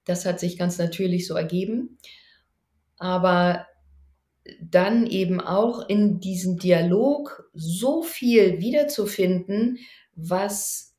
Das 0.04 0.26
hat 0.26 0.40
sich 0.40 0.58
ganz 0.58 0.80
natürlich 0.80 1.28
so 1.28 1.36
ergeben. 1.36 2.00
Aber 2.98 3.68
dann 4.62 5.06
eben 5.06 5.40
auch 5.40 5.88
in 5.88 6.20
diesem 6.20 6.58
Dialog 6.58 7.50
so 7.54 8.02
viel 8.02 8.60
wiederzufinden, 8.60 9.78
was 10.16 10.96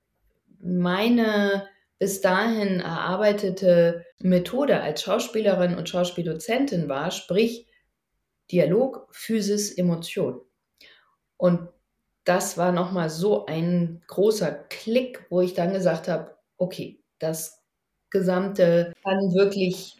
meine 0.60 1.68
bis 1.98 2.20
dahin 2.20 2.80
erarbeitete 2.80 4.04
Methode 4.18 4.80
als 4.80 5.02
Schauspielerin 5.02 5.76
und 5.76 5.88
Schauspieldozentin 5.88 6.88
war, 6.88 7.10
sprich 7.10 7.66
Dialog, 8.50 9.08
Physis, 9.12 9.70
Emotion. 9.70 10.40
Und 11.36 11.68
das 12.24 12.58
war 12.58 12.72
nochmal 12.72 13.10
so 13.10 13.46
ein 13.46 14.02
großer 14.06 14.52
Klick, 14.52 15.26
wo 15.30 15.40
ich 15.40 15.54
dann 15.54 15.72
gesagt 15.72 16.08
habe, 16.08 16.36
okay, 16.56 17.00
das 17.18 17.62
Gesamte 18.10 18.92
kann 19.02 19.34
wirklich 19.34 19.96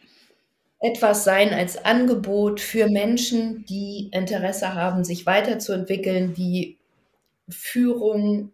etwas 0.82 1.24
sein 1.24 1.54
als 1.54 1.84
Angebot 1.84 2.60
für 2.60 2.88
Menschen, 2.90 3.64
die 3.66 4.10
Interesse 4.12 4.74
haben, 4.74 5.04
sich 5.04 5.26
weiterzuentwickeln, 5.26 6.34
die 6.34 6.78
Führung 7.48 8.52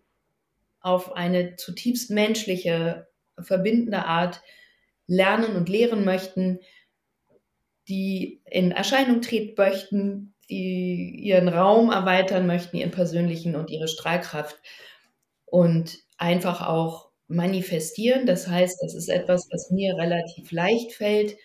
auf 0.81 1.17
eine 1.17 1.57
zutiefst 1.57 2.11
menschliche, 2.11 3.09
verbindende 3.41 4.05
Art 4.07 4.43
lernen 5.07 5.57
und 5.57 5.69
lehren 5.69 6.05
möchten, 6.05 6.61
die 7.89 8.43
in 8.45 8.71
Erscheinung 8.73 9.23
treten 9.23 9.55
möchten, 9.57 10.35
die 10.51 11.21
ihren 11.23 11.49
Raum 11.49 11.91
erweitern 11.91 12.47
möchten, 12.47 12.77
ihren 12.77 12.91
persönlichen 12.91 13.57
und 13.57 13.71
ihre 13.71 13.89
Strahlkraft 13.89 14.59
und 15.47 15.99
einfach 16.19 16.67
auch 16.67 17.11
manifestieren. 17.29 18.27
Das 18.27 18.49
heißt, 18.49 18.79
das 18.83 18.95
ist 18.95 19.09
etwas, 19.09 19.49
was 19.51 19.71
mir 19.71 19.97
relativ 19.97 20.51
leicht 20.53 20.93
fällt. 20.93 21.37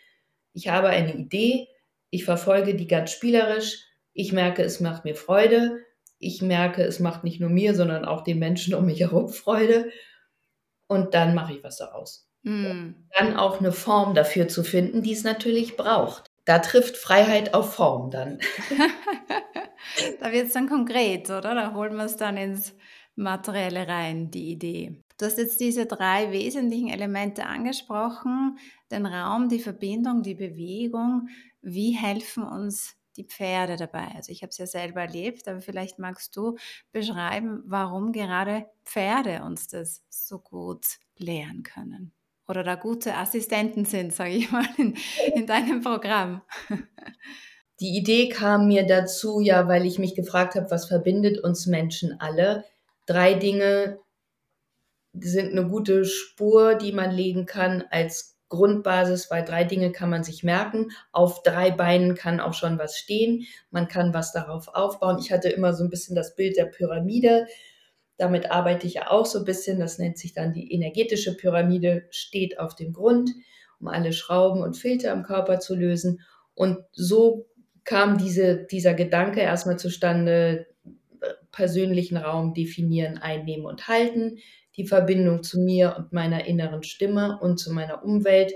Ich 0.54 0.68
habe 0.68 0.90
eine 0.90 1.14
Idee, 1.14 1.68
ich 2.10 2.26
verfolge 2.26 2.76
die 2.76 2.88
ganz 2.88 3.12
spielerisch, 3.12 3.86
ich 4.14 4.32
merke, 4.32 4.64
es 4.64 4.80
macht 4.80 5.04
mir 5.06 5.16
Freude, 5.16 5.80
ich 6.20 6.42
merke, 6.42 6.84
es 6.84 7.00
macht 7.00 7.24
nicht 7.24 7.40
nur 7.40 7.50
mir, 7.50 7.76
sondern 7.76 8.06
auch 8.06 8.24
den 8.24 8.40
Menschen 8.40 8.76
um 8.76 8.86
mich 8.86 9.00
herum 9.00 9.30
Freude 9.30 9.92
und 10.88 11.14
dann 11.14 11.36
mache 11.36 11.54
ich 11.54 11.64
was 11.64 11.78
daraus. 11.78 12.30
Mm. 12.44 12.92
Dann 13.18 13.38
auch 13.38 13.60
eine 13.60 13.72
Form 13.72 14.14
dafür 14.14 14.48
zu 14.48 14.64
finden, 14.64 15.02
die 15.02 15.14
es 15.14 15.24
natürlich 15.24 15.76
braucht. 15.76 16.26
Da 16.46 16.60
trifft 16.60 16.98
Freiheit 16.98 17.54
auf 17.54 17.76
Form 17.76 18.12
dann. 18.12 18.40
da 20.20 20.32
wird 20.32 20.48
es 20.48 20.54
dann 20.54 20.68
konkret, 20.68 21.30
oder? 21.30 21.56
Da 21.56 21.74
holen 21.74 21.96
wir 21.96 22.06
es 22.06 22.18
dann 22.18 22.38
ins 22.38 22.76
Materielle 23.16 23.88
rein, 23.88 24.30
die 24.30 24.52
Idee. 24.52 25.02
Du 25.18 25.26
hast 25.26 25.38
jetzt 25.38 25.60
diese 25.60 25.86
drei 25.86 26.32
wesentlichen 26.32 26.90
Elemente 26.90 27.46
angesprochen, 27.46 28.58
den 28.94 29.06
Raum, 29.06 29.50
die 29.50 29.60
Verbindung, 29.60 30.24
die 30.24 30.36
Bewegung. 30.36 31.28
Wie 31.62 31.92
helfen 31.92 32.44
uns 32.44 32.96
die 33.18 33.26
Pferde 33.26 33.76
dabei? 33.76 34.08
Also 34.16 34.32
ich 34.32 34.42
habe 34.42 34.50
es 34.50 34.58
ja 34.58 34.68
selber 34.68 35.02
erlebt, 35.02 35.48
aber 35.48 35.62
vielleicht 35.62 36.00
magst 36.00 36.36
du 36.36 36.58
beschreiben, 36.92 37.64
warum 37.66 38.12
gerade 38.12 38.68
Pferde 38.86 39.44
uns 39.44 39.68
das 39.68 40.04
so 40.10 40.40
gut 40.40 40.86
lehren 41.18 41.64
können 41.64 42.14
oder 42.48 42.64
da 42.64 42.76
gute 42.76 43.16
Assistenten 43.16 43.86
sind, 43.86 44.14
sage 44.14 44.32
ich 44.32 44.52
mal, 44.52 44.66
in, 44.78 44.96
in 45.34 45.48
deinem 45.48 45.82
Programm. 45.82 46.42
Die 47.80 47.98
Idee 47.98 48.30
kam 48.30 48.68
mir 48.68 48.86
dazu, 48.86 49.40
ja, 49.40 49.68
weil 49.68 49.86
ich 49.86 50.00
mich 50.00 50.16
gefragt 50.16 50.56
habe, 50.56 50.70
was 50.70 50.86
verbindet 50.86 51.44
uns 51.44 51.66
Menschen 51.66 52.20
alle? 52.20 52.66
Drei 53.06 53.34
Dinge 53.34 54.00
sind 55.14 55.52
eine 55.52 55.68
gute 55.68 56.06
Spur, 56.06 56.76
die 56.76 56.92
man 56.92 57.12
legen 57.12 57.46
kann 57.46 57.84
als 57.90 58.33
Grundbasis, 58.54 59.32
weil 59.32 59.44
drei 59.44 59.64
Dinge 59.64 59.92
kann 59.92 60.12
man 60.12 60.24
sich 60.24 60.44
merken. 60.44 60.92
Auf 61.12 61.42
drei 61.42 61.72
Beinen 61.72 62.14
kann 62.14 62.40
auch 62.40 62.54
schon 62.54 62.78
was 62.78 62.98
stehen. 62.98 63.46
Man 63.72 63.88
kann 63.88 64.14
was 64.14 64.32
darauf 64.32 64.68
aufbauen. 64.68 65.18
Ich 65.20 65.32
hatte 65.32 65.50
immer 65.50 65.74
so 65.74 65.84
ein 65.84 65.90
bisschen 65.90 66.16
das 66.16 66.36
Bild 66.36 66.56
der 66.56 66.66
Pyramide. 66.66 67.48
Damit 68.18 68.52
arbeite 68.52 68.86
ich 68.86 68.94
ja 68.94 69.10
auch 69.10 69.26
so 69.26 69.40
ein 69.40 69.46
bisschen. 69.46 69.80
Das 69.80 69.98
nennt 69.98 70.20
sich 70.20 70.34
dann 70.34 70.54
die 70.54 70.72
energetische 70.72 71.36
Pyramide, 71.36 72.06
steht 72.12 72.60
auf 72.60 72.76
dem 72.76 72.94
Grund, 72.94 73.32
um 73.80 73.88
alle 73.88 74.14
Schrauben 74.14 74.62
und 74.62 74.78
Filter 74.78 75.12
im 75.12 75.24
Körper 75.24 75.60
zu 75.60 75.76
lösen. 75.76 76.22
Und 76.54 76.78
so 76.92 77.48
kam 77.84 78.20
diese, 78.20 78.66
dieser 78.66 78.94
Gedanke 78.94 79.42
erstmal 79.42 79.80
zustande, 79.80 80.68
persönlichen 81.52 82.18
Raum 82.18 82.54
definieren, 82.54 83.18
einnehmen 83.18 83.66
und 83.66 83.88
halten, 83.88 84.38
die 84.76 84.88
Verbindung 84.88 85.44
zu 85.44 85.60
mir 85.60 85.96
und 85.98 86.14
meiner 86.14 86.46
inneren 86.46 86.84
Stimme 86.84 87.40
und 87.42 87.58
zu 87.58 87.72
meiner 87.72 88.04
Umwelt 88.04 88.54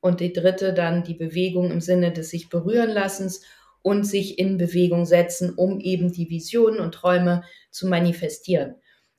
und 0.00 0.20
die 0.20 0.32
dritte 0.32 0.72
dann 0.72 1.02
die 1.02 1.14
Bewegung 1.14 1.70
im 1.70 1.80
Sinne 1.80 2.12
des 2.12 2.30
sich 2.30 2.48
berühren 2.48 2.90
lassens 2.90 3.42
und 3.82 4.04
sich 4.04 4.38
in 4.38 4.58
Bewegung 4.58 5.06
setzen, 5.06 5.54
um 5.54 5.80
eben 5.80 6.12
die 6.12 6.28
Visionen 6.30 6.80
und 6.80 6.94
Träume 6.94 7.42
zu 7.70 7.86
manifestieren 7.86 8.76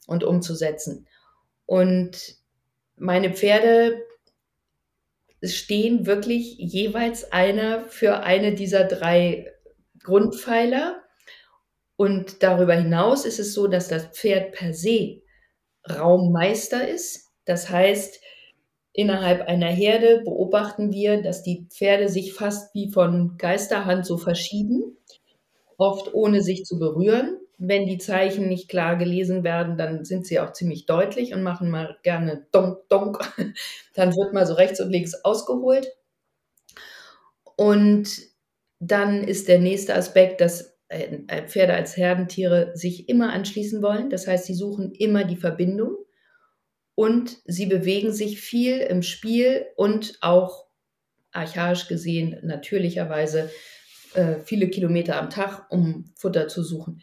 und 0.07 0.23
umzusetzen. 0.23 1.07
Und 1.65 2.37
meine 2.95 3.33
Pferde 3.33 4.01
stehen 5.43 6.05
wirklich 6.05 6.55
jeweils 6.57 7.31
einer 7.31 7.81
für 7.85 8.21
eine 8.21 8.55
dieser 8.55 8.85
drei 8.85 9.53
Grundpfeiler. 10.01 11.03
Und 11.95 12.43
darüber 12.43 12.75
hinaus 12.75 13.25
ist 13.25 13.39
es 13.39 13.53
so, 13.53 13.67
dass 13.67 13.87
das 13.87 14.07
Pferd 14.07 14.53
per 14.53 14.73
se 14.73 15.21
Raummeister 15.89 16.87
ist. 16.87 17.31
Das 17.45 17.69
heißt, 17.69 18.19
innerhalb 18.93 19.47
einer 19.47 19.69
Herde 19.69 20.21
beobachten 20.23 20.91
wir, 20.91 21.21
dass 21.21 21.43
die 21.43 21.67
Pferde 21.69 22.09
sich 22.09 22.33
fast 22.33 22.73
wie 22.73 22.91
von 22.91 23.37
Geisterhand 23.37 24.05
so 24.05 24.17
verschieben, 24.17 24.97
oft 25.77 26.13
ohne 26.13 26.41
sich 26.41 26.65
zu 26.65 26.79
berühren. 26.79 27.37
Wenn 27.59 27.87
die 27.87 27.97
Zeichen 27.97 28.47
nicht 28.49 28.69
klar 28.69 28.97
gelesen 28.97 29.43
werden, 29.43 29.77
dann 29.77 30.05
sind 30.05 30.27
sie 30.27 30.39
auch 30.39 30.53
ziemlich 30.53 30.85
deutlich 30.85 31.33
und 31.33 31.41
machen 31.41 31.71
mal 31.71 31.97
gerne 32.03 32.45
Donk, 32.51 32.87
Donk. 32.89 33.19
Dann 33.95 34.15
wird 34.15 34.33
mal 34.33 34.45
so 34.45 34.53
rechts 34.53 34.79
und 34.79 34.91
links 34.91 35.15
ausgeholt. 35.23 35.87
Und 37.55 38.07
dann 38.79 39.23
ist 39.23 39.47
der 39.47 39.59
nächste 39.59 39.95
Aspekt, 39.95 40.39
dass 40.41 40.76
Pferde 40.89 41.73
als 41.73 41.97
Herdentiere 41.97 42.71
sich 42.75 43.09
immer 43.09 43.33
anschließen 43.33 43.81
wollen. 43.81 44.09
Das 44.09 44.27
heißt, 44.27 44.45
sie 44.45 44.53
suchen 44.53 44.93
immer 44.93 45.25
die 45.25 45.35
Verbindung 45.35 45.97
und 46.95 47.37
sie 47.45 47.65
bewegen 47.65 48.13
sich 48.13 48.39
viel 48.39 48.77
im 48.77 49.03
Spiel 49.03 49.65
und 49.75 50.17
auch 50.21 50.65
archaisch 51.31 51.87
gesehen 51.87 52.39
natürlicherweise 52.43 53.51
äh, 54.13 54.39
viele 54.39 54.69
Kilometer 54.69 55.19
am 55.19 55.29
Tag, 55.29 55.69
um 55.69 56.11
Futter 56.15 56.47
zu 56.47 56.63
suchen. 56.63 57.01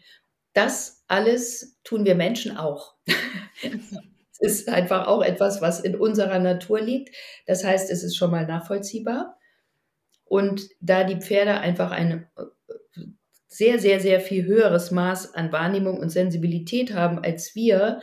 Das 0.53 1.03
alles 1.07 1.79
tun 1.83 2.05
wir 2.05 2.15
Menschen 2.15 2.57
auch. 2.57 2.95
es 3.61 4.39
ist 4.39 4.69
einfach 4.69 5.07
auch 5.07 5.21
etwas, 5.21 5.61
was 5.61 5.79
in 5.79 5.95
unserer 5.95 6.39
Natur 6.39 6.81
liegt. 6.81 7.15
Das 7.45 7.63
heißt, 7.63 7.91
es 7.91 8.03
ist 8.03 8.17
schon 8.17 8.31
mal 8.31 8.47
nachvollziehbar. 8.47 9.37
Und 10.25 10.69
da 10.81 11.03
die 11.03 11.21
Pferde 11.21 11.59
einfach 11.59 11.91
ein 11.91 12.27
äh, 12.35 12.43
sehr, 13.47 13.79
sehr, 13.79 13.99
sehr 13.99 14.19
viel 14.19 14.45
höheres 14.45 14.91
Maß 14.91 15.35
an 15.35 15.51
Wahrnehmung 15.51 15.99
und 15.99 16.09
Sensibilität 16.09 16.93
haben 16.93 17.19
als 17.19 17.55
wir, 17.55 18.01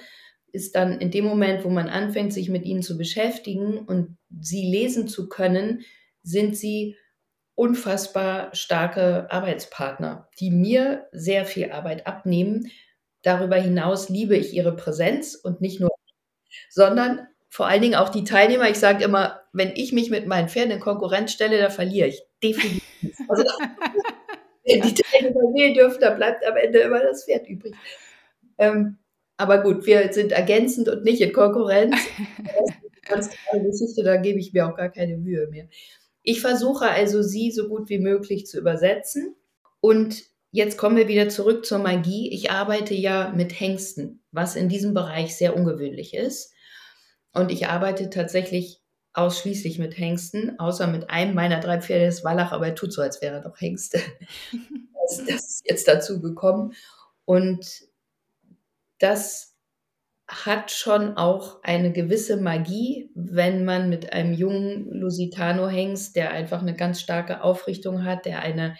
ist 0.52 0.74
dann 0.76 1.00
in 1.00 1.10
dem 1.10 1.24
Moment, 1.24 1.64
wo 1.64 1.70
man 1.70 1.88
anfängt, 1.88 2.32
sich 2.32 2.48
mit 2.48 2.64
ihnen 2.64 2.82
zu 2.82 2.98
beschäftigen 2.98 3.78
und 3.78 4.18
sie 4.40 4.70
lesen 4.70 5.08
zu 5.08 5.28
können, 5.28 5.82
sind 6.22 6.56
sie 6.56 6.96
unfassbar 7.54 8.54
starke 8.54 9.30
Arbeitspartner, 9.30 10.28
die 10.40 10.50
mir 10.50 11.08
sehr 11.12 11.44
viel 11.44 11.70
Arbeit 11.70 12.06
abnehmen. 12.06 12.70
Darüber 13.22 13.56
hinaus 13.56 14.08
liebe 14.08 14.36
ich 14.36 14.52
ihre 14.52 14.74
Präsenz 14.74 15.34
und 15.34 15.60
nicht 15.60 15.80
nur, 15.80 15.90
sondern 16.70 17.26
vor 17.48 17.66
allen 17.66 17.82
Dingen 17.82 17.94
auch 17.94 18.08
die 18.08 18.24
Teilnehmer. 18.24 18.70
Ich 18.70 18.78
sage 18.78 19.04
immer, 19.04 19.40
wenn 19.52 19.72
ich 19.74 19.92
mich 19.92 20.10
mit 20.10 20.26
meinen 20.26 20.48
Pferden 20.48 20.72
in 20.72 20.80
Konkurrenz 20.80 21.32
stelle, 21.32 21.58
da 21.58 21.68
verliere 21.70 22.08
ich 22.08 22.22
definitiv. 22.42 22.82
Also, 23.28 23.44
wenn 24.64 24.82
die 24.82 24.94
Teilnehmer 24.94 25.40
wählen 25.54 25.74
dürfen, 25.74 26.00
da 26.00 26.10
bleibt 26.10 26.46
am 26.46 26.56
Ende 26.56 26.78
immer 26.80 27.00
das 27.00 27.24
Pferd 27.24 27.48
übrig. 27.48 27.74
Ähm, 28.58 28.98
aber 29.36 29.62
gut, 29.62 29.86
wir 29.86 30.12
sind 30.12 30.32
ergänzend 30.32 30.88
und 30.88 31.04
nicht 31.04 31.20
in 31.20 31.32
Konkurrenz. 31.32 31.96
Das 33.08 33.26
ist 33.26 33.36
eine 33.50 33.68
Geschichte, 33.68 34.04
da 34.04 34.16
gebe 34.16 34.38
ich 34.38 34.52
mir 34.52 34.64
auch 34.64 34.76
gar 34.76 34.88
keine 34.88 35.16
Mühe 35.16 35.48
mehr. 35.48 35.66
Ich 36.22 36.40
versuche 36.40 36.88
also, 36.88 37.20
sie 37.20 37.50
so 37.50 37.68
gut 37.68 37.88
wie 37.88 37.98
möglich 37.98 38.46
zu 38.46 38.58
übersetzen. 38.58 39.34
Und 39.80 40.22
jetzt 40.52 40.78
kommen 40.78 40.96
wir 40.96 41.08
wieder 41.08 41.28
zurück 41.28 41.66
zur 41.66 41.78
Magie. 41.78 42.32
Ich 42.32 42.52
arbeite 42.52 42.94
ja 42.94 43.32
mit 43.34 43.58
Hengsten, 43.58 44.22
was 44.30 44.54
in 44.54 44.68
diesem 44.68 44.94
Bereich 44.94 45.36
sehr 45.36 45.56
ungewöhnlich 45.56 46.14
ist. 46.14 46.52
Und 47.34 47.50
ich 47.50 47.66
arbeite 47.66 48.08
tatsächlich 48.08 48.81
ausschließlich 49.14 49.78
mit 49.78 49.98
Hengsten, 49.98 50.58
außer 50.58 50.86
mit 50.86 51.10
einem 51.10 51.34
meiner 51.34 51.60
drei 51.60 51.80
Pferde, 51.80 52.06
das 52.06 52.24
Wallach, 52.24 52.52
aber 52.52 52.68
er 52.68 52.74
tut 52.74 52.92
so, 52.92 53.02
als 53.02 53.20
wäre 53.20 53.36
er 53.36 53.42
doch 53.42 53.60
Hengste. 53.60 54.00
das, 55.08 55.24
das 55.26 55.48
ist 55.48 55.62
jetzt 55.68 55.88
dazu 55.88 56.20
gekommen. 56.20 56.72
Und 57.24 57.82
das 58.98 59.56
hat 60.28 60.70
schon 60.70 61.16
auch 61.16 61.62
eine 61.62 61.92
gewisse 61.92 62.38
Magie, 62.38 63.10
wenn 63.14 63.64
man 63.64 63.90
mit 63.90 64.12
einem 64.12 64.32
jungen 64.32 64.90
Lusitano-Hengst, 64.90 66.16
der 66.16 66.30
einfach 66.30 66.62
eine 66.62 66.74
ganz 66.74 67.00
starke 67.00 67.42
Aufrichtung 67.42 68.04
hat, 68.04 68.24
der 68.24 68.40
eine 68.40 68.76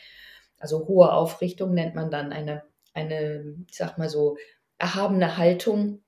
Also 0.58 0.86
hohe 0.86 1.12
Aufrichtung 1.12 1.74
nennt 1.74 1.94
man 1.94 2.10
dann 2.10 2.32
eine, 2.32 2.62
eine 2.94 3.56
ich 3.68 3.76
sag 3.76 3.98
mal 3.98 4.08
so, 4.08 4.36
erhabene 4.78 5.36
Haltung, 5.36 6.02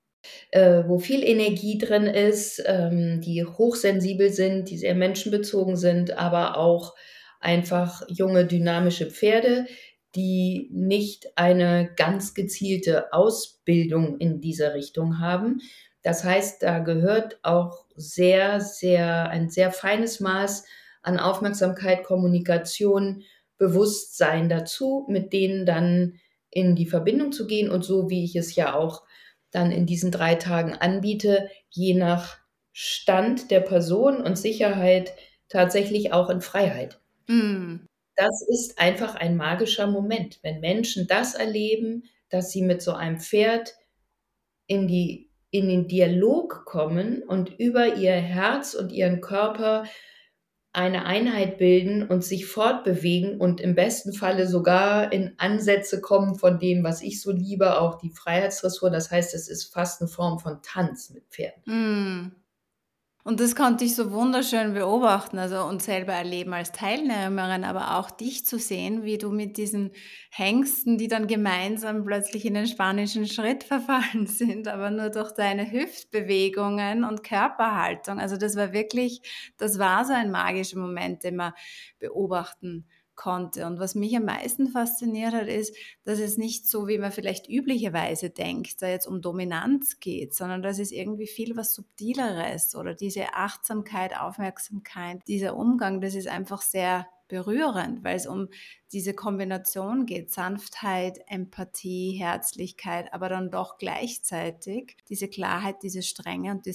äh, 0.51 0.83
wo 0.87 0.99
viel 0.99 1.23
Energie 1.23 1.79
drin 1.79 2.07
ist, 2.07 2.63
ähm, 2.67 3.21
die 3.21 3.45
hochsensibel 3.45 4.33
sind, 4.33 4.71
die 4.71 4.79
sehr 4.79 4.95
menschenbezogen 4.95 5.77
sind, 5.77 6.17
aber 6.17 6.57
auch 6.57 6.95
einfach 7.41 8.03
junge, 8.09 8.47
dynamische 8.47 9.11
Pferde, 9.11 9.67
die 10.15 10.69
nicht 10.73 11.37
eine 11.37 11.91
ganz 11.97 12.35
gezielte 12.35 13.13
Ausbildung 13.13 14.19
in 14.19 14.41
dieser 14.41 14.75
Richtung 14.75 15.19
haben. 15.19 15.61
Das 16.03 16.25
heißt, 16.25 16.63
da 16.63 16.79
gehört 16.81 17.39
auch 17.43 17.87
sehr, 17.97 18.61
sehr, 18.61 19.29
ein 19.31 19.51
sehr 19.51 19.73
feines 19.73 20.21
Maß 20.21 20.65
an 21.03 21.19
Aufmerksamkeit, 21.19 22.05
Kommunikation, 22.05 23.23
Bewusstsein 23.59 24.49
dazu, 24.49 25.07
mit 25.09 25.33
denen 25.33 25.65
dann 25.65 26.15
in 26.51 26.77
die 26.77 26.87
Verbindung 26.87 27.33
zu 27.33 27.47
gehen 27.47 27.71
und 27.71 27.85
so 27.85 28.11
wie 28.11 28.25
ich 28.25 28.37
es 28.37 28.55
ja 28.55 28.75
auch 28.75 29.04
dann 29.55 29.71
in 29.71 29.87
diesen 29.87 30.11
drei 30.11 30.35
Tagen 30.35 30.75
anbiete, 30.75 31.49
je 31.71 31.95
nach 31.95 32.39
Stand 32.73 33.51
der 33.51 33.61
Person 33.61 34.21
und 34.21 34.37
Sicherheit 34.37 35.15
tatsächlich 35.49 36.13
auch 36.13 36.29
in 36.29 36.41
Freiheit. 36.41 37.01
Mm. 37.29 37.77
Das 38.17 38.43
ist 38.49 38.79
einfach 38.79 39.15
ein 39.17 39.37
magischer 39.37 39.87
Moment, 39.87 40.39
wenn 40.43 40.61
Menschen 40.61 41.07
das 41.07 41.35
erleben, 41.35 42.05
dass 42.29 42.53
sie 42.53 42.63
mit 42.63 42.83
so 42.83 42.93
einem 42.93 43.19
Pferd 43.19 43.75
in, 44.67 44.87
die, 44.89 45.31
in 45.51 45.69
den 45.69 45.89
Dialog 45.89 46.65
kommen 46.65 47.23
und 47.23 47.59
über 47.59 47.95
ihr 47.95 48.15
Herz 48.15 48.75
und 48.75 48.93
ihren 48.93 49.21
Körper 49.21 49.85
eine 50.75 51.07
Einheit 51.07 51.59
bilden 51.59 52.07
und 52.07 52.25
sich 52.25 52.47
fortbewegen 52.47 53.41
und 53.41 53.61
im 53.61 53.75
besten 53.75 54.13
Falle 54.13 54.49
sogar 54.49 55.13
in 55.13 55.35
Ansätze 55.39 56.01
kommen 56.01 56.35
von 56.35 56.59
dem, 56.59 56.83
was 56.83 57.01
ich 57.01 57.21
so 57.21 57.31
liebe, 57.31 57.81
auch 57.81 57.99
die 57.99 58.11
Freiheitsdressur. 58.11 58.91
Das 58.91 59.11
heißt, 59.11 59.35
es 59.35 59.49
ist 59.49 59.73
fast 59.73 60.01
eine 60.01 60.09
Form 60.09 60.41
von 60.41 60.63
Tanz 60.63 61.11
mit 61.11 61.25
Pferden. 61.31 61.63
Mm. 61.67 62.44
Und 63.27 63.41
das 63.41 63.57
konnte 63.57 63.87
ich 63.87 63.95
so 63.95 64.13
wunderschön 64.13 64.75
beobachten, 64.75 65.39
also 65.39 65.65
und 65.65 65.83
selber 65.83 66.13
erleben 66.13 66.53
als 66.53 66.73
Teilnehmerin, 66.73 67.65
aber 67.65 67.97
auch 67.97 68.11
dich 68.11 68.45
zu 68.45 68.59
sehen, 68.59 69.03
wie 69.03 69.17
du 69.17 69.31
mit 69.31 69.57
diesen 69.57 69.93
Hengsten, 70.31 70.99
die 70.99 71.09
dann 71.09 71.27
gemeinsam 71.27 72.05
plötzlich 72.05 72.45
in 72.45 72.53
den 72.53 72.67
spanischen 72.67 73.27
Schritt 73.27 73.65
verfallen 73.65 74.27
sind, 74.27 74.69
aber 74.69 74.91
nur 74.91 75.09
durch 75.09 75.33
deine 75.33 75.73
Hüftbewegungen 75.73 77.05
und 77.05 77.25
Körperhaltung. 77.25 78.21
Also 78.21 78.37
das 78.37 78.57
war 78.57 78.75
wirklich, 78.75 79.23
das 79.57 79.79
war 79.79 80.05
so 80.05 80.13
ein 80.13 80.31
magischer 80.31 80.79
Moment, 80.79 81.25
den 81.25 81.37
man 81.37 81.55
beobachten 81.99 82.87
konnte. 83.17 83.67
Und 83.67 83.79
was 83.79 83.95
mich 83.95 84.17
am 84.17 84.25
meisten 84.25 84.69
fasziniert 84.69 85.33
hat, 85.33 85.49
ist, 85.49 85.77
dass 86.05 86.19
es 86.19 86.37
nicht 86.37 86.69
so, 86.69 86.89
wie 86.89 86.99
man 86.99 87.13
vielleicht 87.13 87.49
üblicherweise 87.49 88.31
denkt, 88.31 88.83
da 88.83 88.89
jetzt 88.89 89.07
um 89.07 89.21
Dominanz 89.21 90.01
geht, 90.01 90.35
sondern 90.35 90.63
dass 90.63 90.79
es 90.79 90.91
irgendwie 90.91 91.27
viel 91.27 91.57
was 91.57 91.75
Subtileres 91.75 92.75
oder 92.75 92.95
diese 92.95 93.35
Achtsamkeit, 93.35 94.19
Aufmerksamkeit, 94.19 95.21
dieser 95.29 95.57
Umgang, 95.57 96.01
das 96.01 96.15
ist 96.15 96.29
einfach 96.29 96.63
sehr 96.63 97.07
berührend, 97.29 98.05
weil 98.05 98.17
es 98.17 98.27
um 98.27 98.49
diese 98.93 99.15
Kombination 99.15 100.07
geht, 100.07 100.31
Sanftheit, 100.31 101.19
Empathie, 101.27 102.13
Herzlichkeit, 102.13 103.13
aber 103.13 103.29
dann 103.29 103.51
doch 103.51 103.79
gleichzeitig 103.79 104.97
diese 105.09 105.29
Klarheit, 105.29 105.83
diese 105.83 106.03
Strenge 106.03 106.53
und 106.53 106.67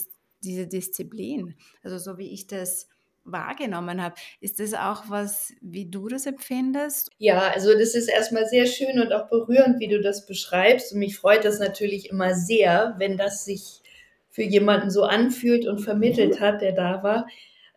diese 0.42 0.68
Disziplin. 0.68 1.56
Also 1.84 1.98
so 1.98 2.18
wie 2.18 2.30
ich 2.30 2.48
das 2.48 2.88
wahrgenommen 3.32 4.02
habe. 4.02 4.16
Ist 4.40 4.60
das 4.60 4.74
auch 4.74 5.04
was, 5.08 5.54
wie 5.62 5.86
du 5.86 6.08
das 6.08 6.26
empfindest? 6.26 7.12
Ja, 7.18 7.52
also 7.54 7.74
das 7.74 7.96
ist 7.96 8.08
erstmal 8.08 8.48
sehr 8.48 8.66
schön 8.66 9.00
und 9.00 9.14
auch 9.14 9.30
berührend, 9.30 9.80
wie 9.80 9.88
du 9.88 10.02
das 10.02 10.26
beschreibst. 10.26 10.94
Und 10.94 11.00
mich 11.00 11.18
freut 11.18 11.46
das 11.46 11.60
natürlich 11.60 12.10
immer 12.10 12.36
sehr, 12.36 12.96
wenn 12.98 13.18
das 13.18 13.46
sich 13.46 13.82
für 14.30 14.44
jemanden 14.44 14.92
so 14.92 15.04
anfühlt 15.04 15.68
und 15.68 15.80
vermittelt 15.80 16.40
hat, 16.40 16.62
der 16.62 16.74
da 16.74 17.04
war. 17.04 17.28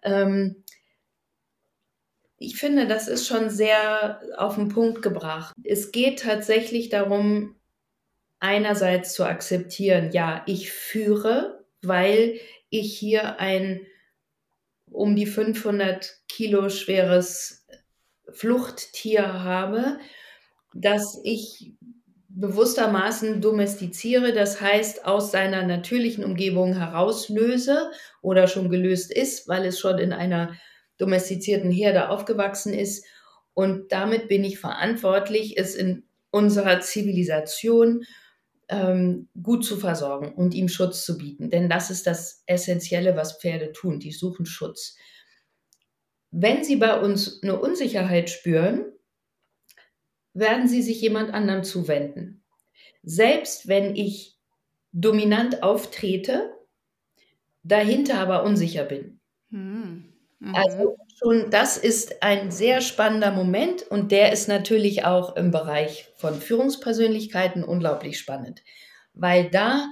Ähm, 0.02 0.62
ich 2.38 2.56
finde, 2.56 2.86
das 2.86 3.08
ist 3.08 3.26
schon 3.26 3.50
sehr 3.50 4.20
auf 4.36 4.56
den 4.56 4.68
Punkt 4.68 5.00
gebracht. 5.00 5.54
Es 5.62 5.92
geht 5.92 6.20
tatsächlich 6.20 6.88
darum, 6.88 7.54
einerseits 8.40 9.14
zu 9.14 9.24
akzeptieren, 9.24 10.10
ja, 10.12 10.42
ich 10.46 10.72
führe, 10.72 11.64
weil 11.82 12.40
ich 12.70 12.98
hier 12.98 13.38
ein 13.38 13.86
um 14.92 15.16
die 15.16 15.26
500 15.26 16.20
Kilo 16.28 16.68
schweres 16.68 17.66
Fluchttier 18.32 19.42
habe, 19.42 19.98
das 20.74 21.20
ich 21.24 21.74
bewusstermaßen 22.28 23.40
domestiziere, 23.42 24.32
das 24.32 24.60
heißt 24.60 25.04
aus 25.04 25.30
seiner 25.30 25.66
natürlichen 25.66 26.24
Umgebung 26.24 26.74
herauslöse 26.74 27.90
oder 28.22 28.46
schon 28.46 28.70
gelöst 28.70 29.12
ist, 29.12 29.48
weil 29.48 29.66
es 29.66 29.78
schon 29.78 29.98
in 29.98 30.12
einer 30.12 30.56
domestizierten 30.96 31.70
Herde 31.70 32.08
aufgewachsen 32.08 32.72
ist. 32.72 33.04
Und 33.54 33.92
damit 33.92 34.28
bin 34.28 34.44
ich 34.44 34.58
verantwortlich, 34.58 35.58
es 35.58 35.74
in 35.74 36.04
unserer 36.30 36.80
Zivilisation 36.80 38.04
ähm, 38.72 39.28
gut 39.40 39.64
zu 39.64 39.76
versorgen 39.76 40.34
und 40.34 40.54
ihm 40.54 40.68
Schutz 40.68 41.04
zu 41.04 41.18
bieten. 41.18 41.50
Denn 41.50 41.68
das 41.68 41.90
ist 41.90 42.06
das 42.06 42.42
Essentielle, 42.46 43.16
was 43.16 43.38
Pferde 43.38 43.72
tun. 43.72 44.00
Die 44.00 44.12
suchen 44.12 44.46
Schutz. 44.46 44.96
Wenn 46.30 46.64
sie 46.64 46.76
bei 46.76 46.98
uns 46.98 47.42
eine 47.42 47.60
Unsicherheit 47.60 48.30
spüren, 48.30 48.86
werden 50.32 50.66
sie 50.66 50.80
sich 50.80 51.02
jemand 51.02 51.34
anderem 51.34 51.62
zuwenden. 51.62 52.42
Selbst 53.02 53.68
wenn 53.68 53.94
ich 53.94 54.38
dominant 54.92 55.62
auftrete, 55.62 56.54
dahinter 57.62 58.18
aber 58.18 58.44
unsicher 58.44 58.84
bin. 58.84 59.20
Hm. 59.50 60.12
Mhm. 60.38 60.54
Also 60.54 60.96
schon 61.22 61.50
das 61.50 61.76
ist 61.76 62.22
ein 62.22 62.50
sehr 62.50 62.80
spannender 62.80 63.30
Moment 63.30 63.82
und 63.82 64.12
der 64.12 64.32
ist 64.32 64.48
natürlich 64.48 65.04
auch 65.04 65.36
im 65.36 65.50
Bereich 65.50 66.08
von 66.16 66.40
Führungspersönlichkeiten 66.40 67.64
unglaublich 67.64 68.18
spannend, 68.18 68.62
weil 69.14 69.50
da 69.50 69.88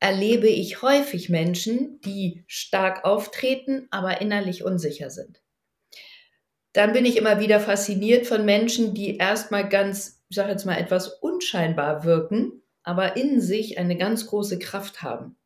erlebe 0.00 0.48
ich 0.48 0.82
häufig 0.82 1.28
Menschen, 1.28 2.00
die 2.00 2.44
stark 2.46 3.04
auftreten, 3.04 3.86
aber 3.90 4.20
innerlich 4.20 4.64
unsicher 4.64 5.10
sind. 5.10 5.40
Dann 6.72 6.92
bin 6.92 7.06
ich 7.06 7.16
immer 7.16 7.38
wieder 7.38 7.60
fasziniert 7.60 8.26
von 8.26 8.44
Menschen, 8.44 8.94
die 8.94 9.16
erstmal 9.16 9.68
ganz, 9.68 10.22
ich 10.28 10.36
sage 10.36 10.50
jetzt 10.50 10.66
mal, 10.66 10.76
etwas 10.76 11.08
unscheinbar 11.08 12.04
wirken, 12.04 12.62
aber 12.82 13.16
in 13.16 13.40
sich 13.40 13.78
eine 13.78 13.96
ganz 13.96 14.26
große 14.26 14.58
Kraft 14.58 15.02
haben 15.02 15.36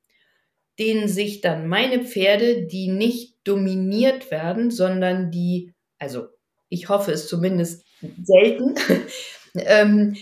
denen 0.79 1.09
sich 1.09 1.41
dann 1.41 1.67
meine 1.67 2.05
Pferde, 2.05 2.67
die 2.67 2.89
nicht 2.89 3.38
dominiert 3.49 4.31
werden, 4.31 4.71
sondern 4.71 5.31
die, 5.31 5.75
also 5.99 6.29
ich 6.69 6.89
hoffe 6.89 7.13
es 7.13 7.29
zumindest 7.29 7.85
selten, 8.23 8.75
ähm, 9.55 10.17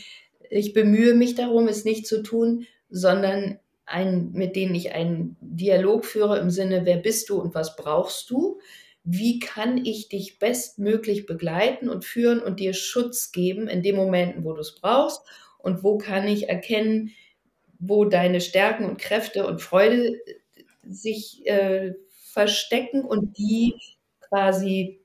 ich 0.48 0.72
bemühe 0.72 1.14
mich 1.14 1.34
darum, 1.34 1.68
es 1.68 1.84
nicht 1.84 2.06
zu 2.06 2.22
tun, 2.22 2.66
sondern 2.88 3.58
ein, 3.84 4.32
mit 4.32 4.56
denen 4.56 4.74
ich 4.74 4.92
einen 4.92 5.36
Dialog 5.40 6.04
führe 6.04 6.38
im 6.38 6.50
Sinne, 6.50 6.84
wer 6.84 6.96
bist 6.96 7.28
du 7.28 7.40
und 7.40 7.54
was 7.54 7.76
brauchst 7.76 8.30
du? 8.30 8.60
Wie 9.04 9.38
kann 9.38 9.84
ich 9.84 10.08
dich 10.08 10.38
bestmöglich 10.38 11.26
begleiten 11.26 11.88
und 11.88 12.04
führen 12.04 12.40
und 12.40 12.58
dir 12.58 12.74
Schutz 12.74 13.30
geben 13.30 13.68
in 13.68 13.82
den 13.82 13.94
Momenten, 13.94 14.44
wo 14.44 14.52
du 14.52 14.60
es 14.60 14.80
brauchst? 14.80 15.22
Und 15.58 15.84
wo 15.84 15.98
kann 15.98 16.26
ich 16.26 16.48
erkennen, 16.48 17.12
wo 17.78 18.04
deine 18.04 18.40
Stärken 18.40 18.84
und 18.84 18.98
Kräfte 18.98 19.46
und 19.46 19.60
Freude 19.60 20.18
sich 20.88 21.46
äh, 21.46 21.94
verstecken 22.36 23.02
und 23.02 23.38
die 23.38 23.74
quasi 24.20 25.00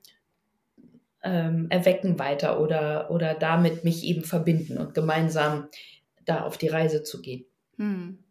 ähm, 1.24 1.68
erwecken 1.70 2.18
weiter 2.18 2.60
oder, 2.60 3.10
oder 3.10 3.32
damit 3.32 3.84
mich 3.84 4.04
eben 4.04 4.22
verbinden 4.22 4.76
und 4.76 4.92
gemeinsam 4.92 5.68
da 6.26 6.44
auf 6.44 6.58
die 6.58 6.68
Reise 6.68 7.02
zu 7.04 7.22
gehen. 7.22 7.46
Hm. 7.78 8.22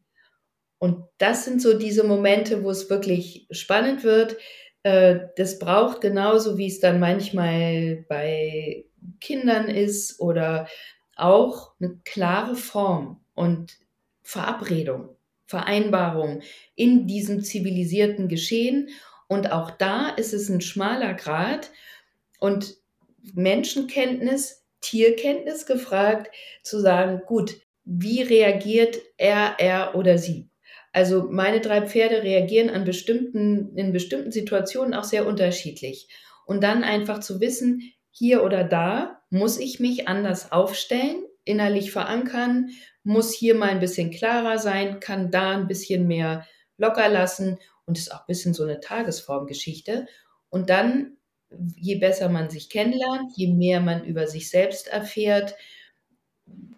Und 0.78 1.06
das 1.18 1.46
sind 1.46 1.64
so 1.64 1.80
diese 1.80 2.04
Momente, 2.04 2.64
wo 2.64 2.70
es 2.70 2.92
wirklich 2.92 3.48
spannend 3.50 4.04
wird. 4.04 4.38
Äh, 4.84 5.22
das 5.36 5.58
braucht 5.58 6.02
genauso, 6.02 6.60
wie 6.60 6.68
es 6.68 6.80
dann 6.80 7.00
manchmal 7.00 8.06
bei 8.08 8.86
Kindern 9.20 9.68
ist 9.68 10.20
oder 10.20 10.68
auch 11.16 11.74
eine 11.80 12.00
klare 12.06 12.56
Form 12.56 13.20
und 13.34 13.80
Verabredung. 14.22 15.16
Vereinbarung 15.52 16.42
in 16.76 17.06
diesem 17.06 17.44
zivilisierten 17.44 18.30
Geschehen. 18.30 18.90
Und 19.28 19.52
auch 19.52 19.70
da 19.70 20.10
ist 20.10 20.34
es 20.34 20.50
ein 20.50 20.62
schmaler 20.62 21.14
Grad 21.14 21.70
und 22.40 22.78
Menschenkenntnis, 23.34 24.66
Tierkenntnis 24.80 25.68
gefragt, 25.68 26.32
zu 26.64 26.80
sagen, 26.80 27.22
gut, 27.28 27.62
wie 27.84 28.22
reagiert 28.22 28.98
er, 29.18 29.56
er 29.60 29.96
oder 29.96 30.18
sie? 30.18 30.50
Also 30.94 31.28
meine 31.30 31.60
drei 31.62 31.82
Pferde 31.86 32.24
reagieren 32.24 32.70
an 32.70 32.84
bestimmten, 32.84 33.76
in 33.78 33.94
bestimmten 33.94 34.32
Situationen 34.32 34.94
auch 34.94 35.04
sehr 35.04 35.28
unterschiedlich. 35.28 36.08
Und 36.46 36.64
dann 36.64 36.84
einfach 36.84 37.20
zu 37.20 37.40
wissen, 37.40 37.94
hier 38.10 38.44
oder 38.44 38.64
da 38.64 39.22
muss 39.30 39.58
ich 39.58 39.80
mich 39.80 40.08
anders 40.08 40.52
aufstellen, 40.52 41.24
innerlich 41.52 41.92
verankern, 41.92 42.70
muss 43.04 43.34
hier 43.34 43.56
mal 43.56 43.70
ein 43.70 43.80
bisschen 43.80 44.12
klarer 44.12 44.58
sein, 44.58 45.00
kann 45.00 45.32
da 45.32 45.52
ein 45.52 45.68
bisschen 45.68 46.08
mehr 46.08 46.46
locker 46.78 47.10
lassen 47.10 47.60
und 47.86 47.98
ist 47.98 48.14
auch 48.14 48.22
ein 48.22 48.28
bisschen 48.28 48.54
so 48.54 48.64
eine 48.64 48.80
Tagesformgeschichte. 48.80 50.08
Und 50.50 50.70
dann, 50.70 51.18
je 51.76 51.96
besser 51.96 52.30
man 52.30 52.50
sich 52.50 52.70
kennenlernt, 52.70 53.32
je 53.36 53.54
mehr 53.54 53.82
man 53.82 54.04
über 54.04 54.28
sich 54.28 54.50
selbst 54.50 54.88
erfährt, 54.88 55.56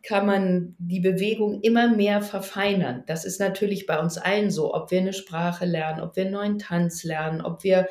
kann 0.03 0.25
man 0.25 0.75
die 0.77 0.99
Bewegung 0.99 1.61
immer 1.61 1.87
mehr 1.87 2.21
verfeinern. 2.21 3.03
Das 3.07 3.25
ist 3.25 3.39
natürlich 3.39 3.85
bei 3.85 3.99
uns 3.99 4.17
allen 4.17 4.51
so, 4.51 4.73
ob 4.73 4.91
wir 4.91 4.99
eine 4.99 5.13
Sprache 5.13 5.65
lernen, 5.65 6.01
ob 6.01 6.15
wir 6.15 6.23
einen 6.23 6.33
neuen 6.33 6.59
Tanz 6.59 7.03
lernen, 7.03 7.41
ob 7.41 7.63
wir 7.63 7.87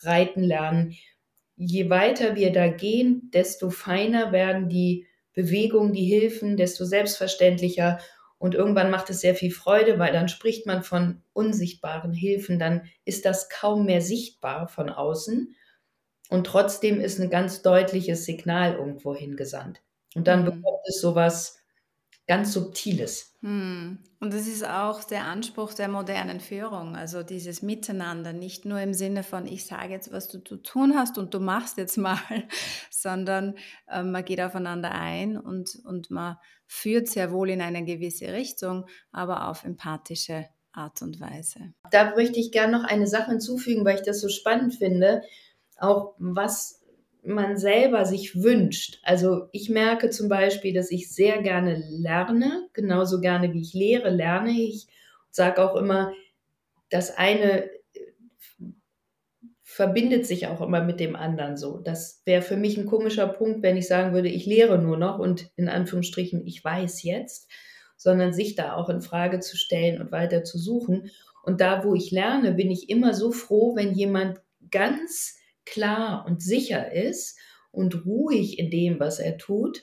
reiten 0.00 0.42
lernen. 0.42 0.94
Je 1.56 1.90
weiter 1.90 2.36
wir 2.36 2.52
da 2.52 2.68
gehen, 2.68 3.30
desto 3.32 3.70
feiner 3.70 4.30
werden 4.30 4.68
die 4.68 5.06
Bewegungen, 5.36 5.92
die 5.92 6.06
Hilfen, 6.06 6.56
desto 6.56 6.84
selbstverständlicher. 6.84 8.00
Und 8.38 8.54
irgendwann 8.54 8.90
macht 8.90 9.10
es 9.10 9.20
sehr 9.20 9.34
viel 9.34 9.52
Freude, 9.52 9.98
weil 10.00 10.12
dann 10.12 10.28
spricht 10.28 10.66
man 10.66 10.82
von 10.82 11.22
unsichtbaren 11.32 12.12
Hilfen, 12.12 12.58
dann 12.58 12.88
ist 13.04 13.24
das 13.24 13.48
kaum 13.48 13.84
mehr 13.84 14.00
sichtbar 14.00 14.66
von 14.66 14.88
außen. 14.88 15.54
Und 16.28 16.46
trotzdem 16.46 17.00
ist 17.00 17.20
ein 17.20 17.30
ganz 17.30 17.62
deutliches 17.62 18.24
Signal 18.24 18.74
irgendwo 18.74 19.14
hingesandt. 19.14 19.82
Und 20.14 20.26
dann 20.26 20.40
mhm. 20.40 20.46
bekommt 20.46 20.80
es 20.88 21.00
sowas 21.00 21.58
ganz 22.26 22.52
Subtiles. 22.52 23.36
Hm. 23.42 23.98
Und 24.18 24.32
das 24.32 24.46
ist 24.46 24.66
auch 24.66 25.04
der 25.04 25.24
Anspruch 25.24 25.74
der 25.74 25.88
modernen 25.88 26.40
Führung, 26.40 26.96
also 26.96 27.22
dieses 27.22 27.62
Miteinander, 27.62 28.32
nicht 28.32 28.64
nur 28.64 28.80
im 28.80 28.94
Sinne 28.94 29.22
von, 29.22 29.46
ich 29.46 29.66
sage 29.66 29.92
jetzt, 29.92 30.12
was 30.12 30.28
du 30.28 30.42
zu 30.42 30.56
tun 30.56 30.94
hast 30.96 31.18
und 31.18 31.34
du 31.34 31.40
machst 31.40 31.78
jetzt 31.78 31.98
mal, 31.98 32.18
sondern 32.90 33.54
äh, 33.88 34.02
man 34.02 34.24
geht 34.24 34.40
aufeinander 34.40 34.90
ein 34.90 35.38
und, 35.38 35.78
und 35.84 36.10
man 36.10 36.36
führt 36.66 37.08
sehr 37.08 37.30
wohl 37.30 37.50
in 37.50 37.60
eine 37.60 37.84
gewisse 37.84 38.32
Richtung, 38.32 38.86
aber 39.12 39.48
auf 39.48 39.64
empathische 39.64 40.46
Art 40.72 41.00
und 41.02 41.20
Weise. 41.20 41.72
Da 41.90 42.14
möchte 42.16 42.40
ich 42.40 42.50
gerne 42.50 42.78
noch 42.78 42.84
eine 42.84 43.06
Sache 43.06 43.30
hinzufügen, 43.30 43.84
weil 43.84 43.96
ich 43.96 44.02
das 44.02 44.20
so 44.20 44.28
spannend 44.28 44.74
finde, 44.74 45.22
auch 45.78 46.14
was 46.18 46.75
man 47.26 47.56
selber 47.56 48.04
sich 48.04 48.42
wünscht. 48.42 49.00
Also 49.02 49.48
ich 49.52 49.68
merke 49.68 50.10
zum 50.10 50.28
Beispiel, 50.28 50.72
dass 50.72 50.90
ich 50.90 51.12
sehr 51.12 51.42
gerne 51.42 51.82
lerne, 51.88 52.68
genauso 52.72 53.20
gerne 53.20 53.52
wie 53.52 53.60
ich 53.60 53.74
lehre, 53.74 54.10
lerne 54.10 54.50
ich. 54.50 54.86
Sage 55.30 55.62
auch 55.62 55.76
immer, 55.76 56.12
das 56.88 57.16
eine 57.16 57.64
äh, 57.64 57.70
verbindet 59.62 60.26
sich 60.26 60.46
auch 60.46 60.60
immer 60.60 60.82
mit 60.82 61.00
dem 61.00 61.16
anderen 61.16 61.56
so. 61.56 61.78
Das 61.78 62.22
wäre 62.24 62.42
für 62.42 62.56
mich 62.56 62.78
ein 62.78 62.86
komischer 62.86 63.26
Punkt, 63.26 63.62
wenn 63.62 63.76
ich 63.76 63.88
sagen 63.88 64.14
würde, 64.14 64.28
ich 64.28 64.46
lehre 64.46 64.78
nur 64.78 64.96
noch 64.96 65.18
und 65.18 65.50
in 65.56 65.68
Anführungsstrichen, 65.68 66.46
ich 66.46 66.64
weiß 66.64 67.02
jetzt, 67.02 67.50
sondern 67.96 68.32
sich 68.32 68.54
da 68.54 68.74
auch 68.74 68.88
in 68.88 69.02
Frage 69.02 69.40
zu 69.40 69.56
stellen 69.56 70.00
und 70.00 70.12
weiter 70.12 70.44
zu 70.44 70.58
suchen. 70.58 71.10
Und 71.42 71.60
da, 71.60 71.84
wo 71.84 71.94
ich 71.94 72.10
lerne, 72.10 72.52
bin 72.52 72.70
ich 72.70 72.88
immer 72.88 73.14
so 73.14 73.32
froh, 73.32 73.76
wenn 73.76 73.94
jemand 73.94 74.40
ganz 74.70 75.36
klar 75.66 76.24
und 76.26 76.42
sicher 76.42 76.92
ist 76.92 77.38
und 77.70 78.06
ruhig 78.06 78.58
in 78.58 78.70
dem, 78.70 78.98
was 78.98 79.18
er 79.18 79.36
tut 79.36 79.82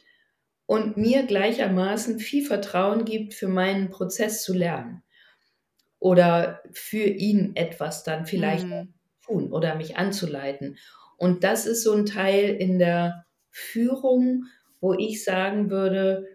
und 0.66 0.98
mir 0.98 1.24
gleichermaßen 1.24 2.20
viel 2.20 2.46
Vertrauen 2.46 3.06
gibt, 3.06 3.34
für 3.34 3.48
meinen 3.48 3.90
Prozess 3.90 4.44
zu 4.44 4.54
lernen 4.54 5.04
oder 6.00 6.64
für 6.72 7.06
ihn 7.06 7.56
etwas 7.56 8.04
dann 8.04 8.26
vielleicht 8.26 8.66
mhm. 8.66 8.94
tun 9.26 9.54
oder 9.54 9.76
mich 9.76 9.98
anzuleiten. 9.98 10.78
Und 11.18 11.44
das 11.44 11.66
ist 11.66 11.84
so 11.84 11.94
ein 11.94 12.06
Teil 12.06 12.50
in 12.50 12.80
der 12.80 13.26
Führung, 13.50 14.46
wo 14.82 14.94
ich 14.94 15.24
sagen 15.24 15.70
würde, 15.70 16.26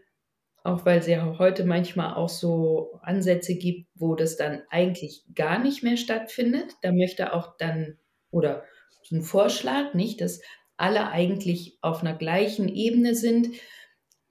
auch 0.63 0.87
weil 0.87 1.01
es 1.01 1.07
ja 1.07 1.39
heute 1.39 1.65
manchmal 1.65 2.15
auch 2.15 2.29
so 2.29 2.99
Ansätze 3.03 3.57
gibt, 3.57 3.89
wo 3.95 4.15
das 4.15 4.37
dann 4.37 4.63
eigentlich 4.71 5.25
gar 5.35 5.59
nicht 5.59 5.83
mehr 5.83 5.97
stattfindet. 5.97 6.75
Da 6.83 6.93
möchte 6.93 7.33
auch 7.33 7.57
dann 7.59 7.99
oder 8.31 8.65
so 9.03 9.17
ein 9.17 9.23
Vorschlag, 9.23 9.95
nicht, 9.95 10.21
dass 10.21 10.41
alle 10.77 11.09
eigentlich 11.09 11.79
auf 11.81 12.01
einer 12.01 12.15
gleichen 12.15 12.69
Ebene 12.69 13.15
sind, 13.15 13.49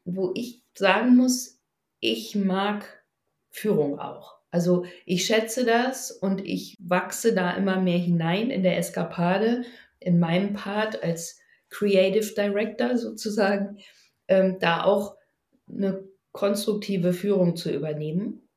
wo 0.05 0.31
ich 0.35 0.61
sagen 0.75 1.15
muss, 1.15 1.59
ich 1.99 2.35
mag 2.35 3.03
Führung 3.49 3.99
auch. 3.99 4.37
Also 4.51 4.85
ich 5.05 5.25
schätze 5.25 5.65
das 5.65 6.11
und 6.11 6.45
ich 6.45 6.75
wachse 6.79 7.33
da 7.33 7.51
immer 7.51 7.81
mehr 7.81 7.97
hinein 7.97 8.49
in 8.49 8.63
der 8.63 8.77
Eskapade, 8.77 9.65
in 9.99 10.19
meinem 10.19 10.53
Part 10.53 11.03
als 11.03 11.39
Creative 11.69 12.33
Director 12.33 12.97
sozusagen, 12.97 13.79
ähm, 14.27 14.57
da 14.59 14.83
auch 14.83 15.17
eine 15.69 16.07
konstruktive 16.31 17.13
Führung 17.13 17.55
zu 17.55 17.71
übernehmen. 17.71 18.47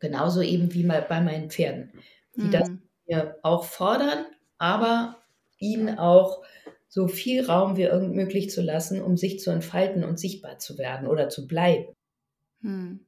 Genauso 0.00 0.42
eben 0.42 0.72
wie 0.74 0.84
mal 0.84 1.02
bei 1.02 1.20
meinen 1.20 1.50
Pferden, 1.50 1.92
die 2.36 2.42
mhm. 2.42 2.50
das 2.50 2.70
mir 3.06 3.38
auch 3.42 3.64
fordern, 3.64 4.26
aber 4.58 5.17
ihnen 5.58 5.98
auch 5.98 6.42
so 6.88 7.06
viel 7.06 7.44
Raum 7.44 7.76
wie 7.76 7.82
irgend 7.82 8.14
möglich 8.14 8.50
zu 8.50 8.62
lassen, 8.62 9.02
um 9.02 9.16
sich 9.16 9.40
zu 9.40 9.50
entfalten 9.50 10.04
und 10.04 10.18
sichtbar 10.18 10.58
zu 10.58 10.78
werden 10.78 11.06
oder 11.06 11.28
zu 11.28 11.46
bleiben. 11.46 11.94
Hm. 12.62 13.04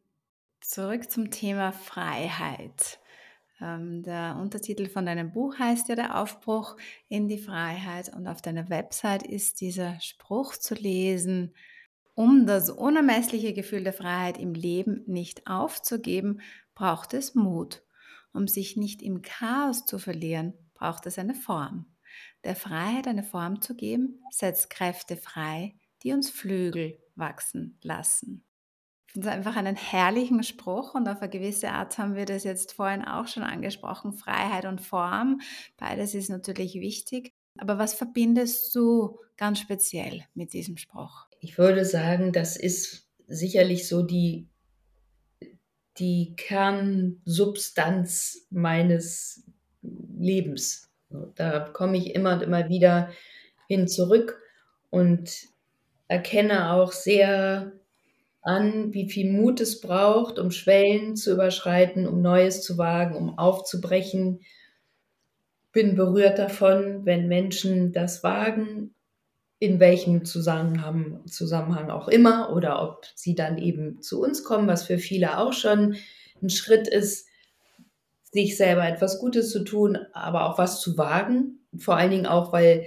Zurück 0.61 1.11
zum 1.11 1.31
Thema 1.31 1.73
Freiheit. 1.73 3.01
Ähm, 3.61 4.03
der 4.03 4.37
Untertitel 4.41 4.89
von 4.89 5.07
deinem 5.07 5.33
Buch 5.33 5.59
heißt 5.59 5.89
ja 5.89 5.95
der 5.95 6.21
Aufbruch 6.21 6.77
in 7.09 7.29
die 7.29 7.39
Freiheit 7.39 8.15
und 8.15 8.27
auf 8.27 8.43
deiner 8.43 8.69
Website 8.69 9.23
ist 9.23 9.61
dieser 9.61 9.99
Spruch 10.01 10.57
zu 10.57 10.75
lesen, 10.75 11.55
um 12.15 12.47
das 12.47 12.69
unermessliche 12.69 13.55
Gefühl 13.55 13.85
der 13.85 13.93
Freiheit 13.93 14.39
im 14.39 14.53
Leben 14.53 15.03
nicht 15.07 15.47
aufzugeben, 15.47 16.41
braucht 16.75 17.15
es 17.15 17.35
Mut. 17.35 17.83
Um 18.33 18.47
sich 18.47 18.77
nicht 18.77 19.03
im 19.03 19.23
Chaos 19.23 19.87
zu 19.87 19.99
verlieren, 19.99 20.53
braucht 20.75 21.07
es 21.07 21.19
eine 21.19 21.35
Form. 21.35 21.87
Der 22.45 22.57
Freiheit 22.57 23.07
eine 23.07 23.23
Form 23.23 23.61
zu 23.61 23.75
geben, 23.75 24.23
setzt 24.31 24.71
Kräfte 24.71 25.17
frei, 25.17 25.75
die 26.03 26.13
uns 26.13 26.31
Flügel 26.31 26.99
wachsen 27.15 27.79
lassen. 27.83 28.45
Ich 29.07 29.15
finde 29.15 29.29
es 29.29 29.35
einfach 29.35 29.57
einen 29.57 29.77
herrlichen 29.77 30.43
Spruch 30.45 30.95
und 30.95 31.09
auf 31.09 31.21
eine 31.21 31.31
gewisse 31.31 31.71
Art 31.71 31.99
haben 31.99 32.15
wir 32.15 32.27
das 32.27 32.45
jetzt 32.45 32.75
vorhin 32.75 33.05
auch 33.05 33.27
schon 33.27 33.43
angesprochen. 33.43 34.13
Freiheit 34.13 34.67
und 34.67 34.81
Form, 34.81 35.41
beides 35.77 36.15
ist 36.15 36.31
natürlich 36.31 36.75
wichtig. 36.75 37.35
Aber 37.59 37.79
was 37.79 37.95
verbindest 37.95 38.73
du 38.75 39.19
ganz 39.37 39.59
speziell 39.59 40.25
mit 40.35 40.53
diesem 40.53 40.77
Spruch? 40.77 41.27
Ich 41.41 41.59
würde 41.59 41.85
sagen, 41.85 42.33
das 42.33 42.57
ist 42.57 43.09
sicherlich 43.27 43.89
so 43.89 44.03
die, 44.03 44.49
die 45.99 46.35
Kernsubstanz 46.37 48.47
meines 48.51 49.45
Lebens. 49.83 50.90
Da 51.35 51.61
komme 51.61 51.97
ich 51.97 52.15
immer 52.15 52.35
und 52.35 52.43
immer 52.43 52.69
wieder 52.69 53.11
hin 53.69 53.89
zurück 53.89 54.41
und 54.91 55.31
erkenne 56.09 56.73
auch 56.73 56.93
sehr 56.93 57.73
an, 58.43 58.93
wie 58.95 59.09
viel 59.09 59.31
Mut 59.31 59.61
es 59.61 59.81
braucht, 59.81 60.39
um 60.39 60.51
Schwellen 60.51 61.15
zu 61.15 61.33
überschreiten, 61.33 62.07
um 62.07 62.23
Neues 62.23 62.63
zu 62.63 62.79
wagen, 62.79 63.17
um 63.17 63.39
aufzubrechen. 63.39 64.41
Bin 65.73 65.95
berührt 65.95 66.39
davon, 66.39 67.05
wenn 67.05 67.29
Menschen 67.29 67.93
das 67.93 68.25
wagen, 68.25 68.95
in 69.59 69.79
welchem 69.79 70.25
Zusammenhang, 70.25 71.91
auch 71.91 72.09
immer, 72.09 72.51
oder 72.53 72.83
ob 72.83 73.07
sie 73.15 73.35
dann 73.35 73.59
eben 73.59 74.01
zu 74.01 74.21
uns 74.23 74.43
kommen, 74.43 74.67
was 74.67 74.85
für 74.85 74.99
viele 74.99 75.39
auch 75.39 75.53
schon 75.53 75.97
ein 76.43 76.49
Schritt 76.49 76.89
ist, 76.89 77.29
sich 78.31 78.57
selber 78.57 78.87
etwas 78.87 79.19
Gutes 79.19 79.51
zu 79.51 79.65
tun, 79.65 79.99
aber 80.13 80.49
auch 80.49 80.59
was 80.59 80.81
zu 80.81 80.97
wagen. 80.97 81.61
Vor 81.77 81.97
allen 81.97 82.11
Dingen 82.11 82.27
auch, 82.27 82.53
weil 82.53 82.87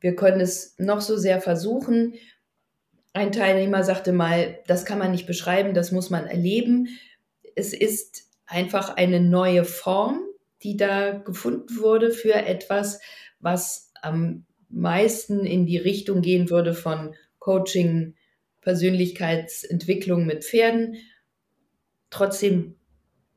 wir 0.00 0.16
können 0.16 0.40
es 0.40 0.74
noch 0.78 1.00
so 1.00 1.16
sehr 1.16 1.40
versuchen. 1.40 2.14
Ein 3.12 3.32
Teilnehmer 3.32 3.84
sagte 3.84 4.12
mal, 4.12 4.58
das 4.66 4.84
kann 4.84 4.98
man 4.98 5.10
nicht 5.10 5.26
beschreiben, 5.26 5.74
das 5.74 5.92
muss 5.92 6.10
man 6.10 6.26
erleben. 6.26 6.88
Es 7.54 7.72
ist 7.72 8.30
einfach 8.46 8.96
eine 8.96 9.20
neue 9.20 9.64
Form, 9.64 10.20
die 10.62 10.76
da 10.76 11.12
gefunden 11.12 11.78
wurde 11.78 12.10
für 12.10 12.34
etwas, 12.34 13.00
was 13.40 13.92
am 14.00 14.44
meisten 14.68 15.44
in 15.44 15.66
die 15.66 15.78
Richtung 15.78 16.22
gehen 16.22 16.50
würde 16.50 16.74
von 16.74 17.14
Coaching, 17.38 18.14
Persönlichkeitsentwicklung 18.60 20.24
mit 20.24 20.44
Pferden. 20.44 20.96
Trotzdem 22.10 22.76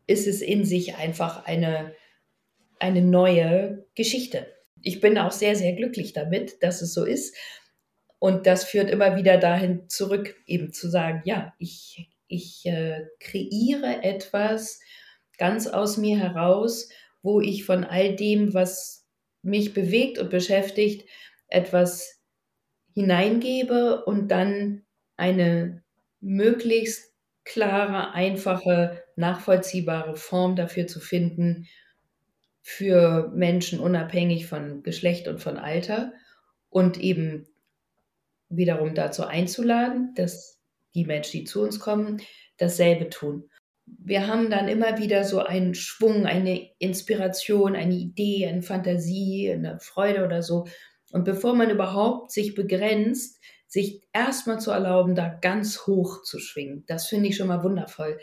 ist 0.07 0.27
es 0.27 0.41
in 0.41 0.65
sich 0.65 0.95
einfach 0.95 1.45
eine, 1.45 1.93
eine 2.79 3.01
neue 3.01 3.85
Geschichte. 3.95 4.47
Ich 4.81 5.01
bin 5.01 5.17
auch 5.17 5.31
sehr, 5.31 5.55
sehr 5.55 5.73
glücklich 5.73 6.13
damit, 6.13 6.61
dass 6.61 6.81
es 6.81 6.93
so 6.93 7.05
ist. 7.05 7.35
Und 8.19 8.47
das 8.47 8.63
führt 8.63 8.89
immer 8.89 9.17
wieder 9.17 9.37
dahin 9.37 9.89
zurück, 9.89 10.35
eben 10.45 10.73
zu 10.73 10.89
sagen, 10.89 11.21
ja, 11.25 11.53
ich, 11.59 12.09
ich 12.27 12.65
äh, 12.65 13.05
kreiere 13.19 14.03
etwas 14.03 14.79
ganz 15.37 15.67
aus 15.67 15.97
mir 15.97 16.17
heraus, 16.17 16.89
wo 17.21 17.41
ich 17.41 17.65
von 17.65 17.83
all 17.83 18.15
dem, 18.15 18.53
was 18.53 19.05
mich 19.41 19.73
bewegt 19.73 20.17
und 20.17 20.29
beschäftigt, 20.29 21.07
etwas 21.47 22.21
hineingebe 22.93 24.05
und 24.05 24.29
dann 24.29 24.85
eine 25.17 25.83
möglichst 26.19 27.13
klare, 27.43 28.13
einfache, 28.13 29.03
nachvollziehbare 29.15 30.15
Form 30.15 30.55
dafür 30.55 30.87
zu 30.87 30.99
finden 30.99 31.67
für 32.61 33.31
Menschen 33.35 33.79
unabhängig 33.79 34.47
von 34.47 34.81
Geschlecht 34.81 35.27
und 35.27 35.39
von 35.39 35.57
Alter 35.57 36.13
und 36.69 36.99
eben 36.99 37.47
wiederum 38.49 38.95
dazu 38.95 39.23
einzuladen, 39.23 40.13
dass 40.15 40.59
die 40.95 41.05
Menschen, 41.05 41.41
die 41.41 41.43
zu 41.43 41.61
uns 41.61 41.79
kommen, 41.79 42.21
dasselbe 42.57 43.09
tun. 43.09 43.49
Wir 43.85 44.27
haben 44.27 44.49
dann 44.49 44.67
immer 44.67 44.97
wieder 44.97 45.23
so 45.23 45.39
einen 45.39 45.75
Schwung, 45.75 46.25
eine 46.25 46.69
Inspiration, 46.79 47.75
eine 47.75 47.93
Idee, 47.93 48.47
eine 48.47 48.63
Fantasie, 48.63 49.51
eine 49.51 49.79
Freude 49.79 50.25
oder 50.25 50.41
so. 50.41 50.65
Und 51.11 51.23
bevor 51.23 51.53
man 51.53 51.69
überhaupt 51.69 52.31
sich 52.31 52.55
begrenzt, 52.55 53.39
sich 53.67 54.01
erstmal 54.11 54.59
zu 54.59 54.71
erlauben, 54.71 55.15
da 55.15 55.29
ganz 55.29 55.85
hoch 55.85 56.23
zu 56.23 56.39
schwingen, 56.39 56.83
das 56.87 57.07
finde 57.07 57.29
ich 57.29 57.35
schon 57.35 57.47
mal 57.47 57.63
wundervoll. 57.63 58.17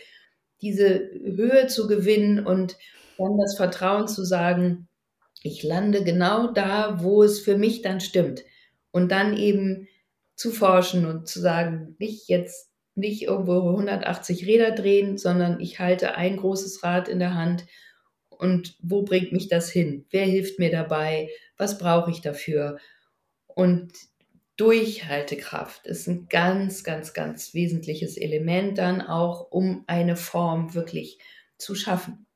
Diese 0.63 1.11
Höhe 1.13 1.67
zu 1.67 1.87
gewinnen 1.87 2.47
und 2.47 2.77
dann 3.19 3.39
das 3.39 3.57
Vertrauen 3.57 4.09
zu 4.09 4.25
sagen, 4.25 4.89
ich 5.43 5.63
lande 5.63 6.05
genau 6.05 6.53
da, 6.53 7.03
wo 7.03 7.23
es 7.23 7.41
für 7.41 7.57
mich 7.57 7.83
dann 7.83 8.01
stimmt. 8.01 8.45
Und 8.93 9.11
dann 9.11 9.37
eben 9.37 9.89
zu 10.37 10.51
forschen 10.51 11.07
und 11.07 11.29
zu 11.29 11.41
sagen, 11.41 11.97
nicht 11.99 12.29
jetzt 12.29 12.71
nicht 12.95 13.23
irgendwo 13.23 13.71
180 13.71 14.47
Räder 14.47 14.73
drehen, 14.73 15.17
sondern 15.17 15.61
ich 15.61 15.79
halte 15.79 16.15
ein 16.15 16.37
großes 16.37 16.83
Rad 16.83 17.09
in 17.09 17.19
der 17.19 17.35
Hand 17.35 17.65
und 18.29 18.77
wo 18.83 19.03
bringt 19.03 19.33
mich 19.33 19.49
das 19.49 19.71
hin? 19.71 20.05
Wer 20.11 20.25
hilft 20.25 20.59
mir 20.59 20.71
dabei? 20.71 21.31
Was 21.57 21.79
brauche 21.79 22.11
ich 22.11 22.21
dafür? 22.21 22.79
Und 23.47 23.93
Durchhaltekraft 24.63 25.89
ist 25.89 26.07
ein 26.07 26.29
ganz, 26.29 26.85
ganz, 26.85 27.15
ganz 27.15 27.53
wesentliches 27.53 28.17
Element 28.17 28.79
dann 28.79 29.01
auch, 29.01 29.51
um 29.51 29.83
eine 29.89 30.15
Form 30.15 30.75
wirklich 30.75 31.19
zu 31.59 31.75
schaffen. 31.75 32.27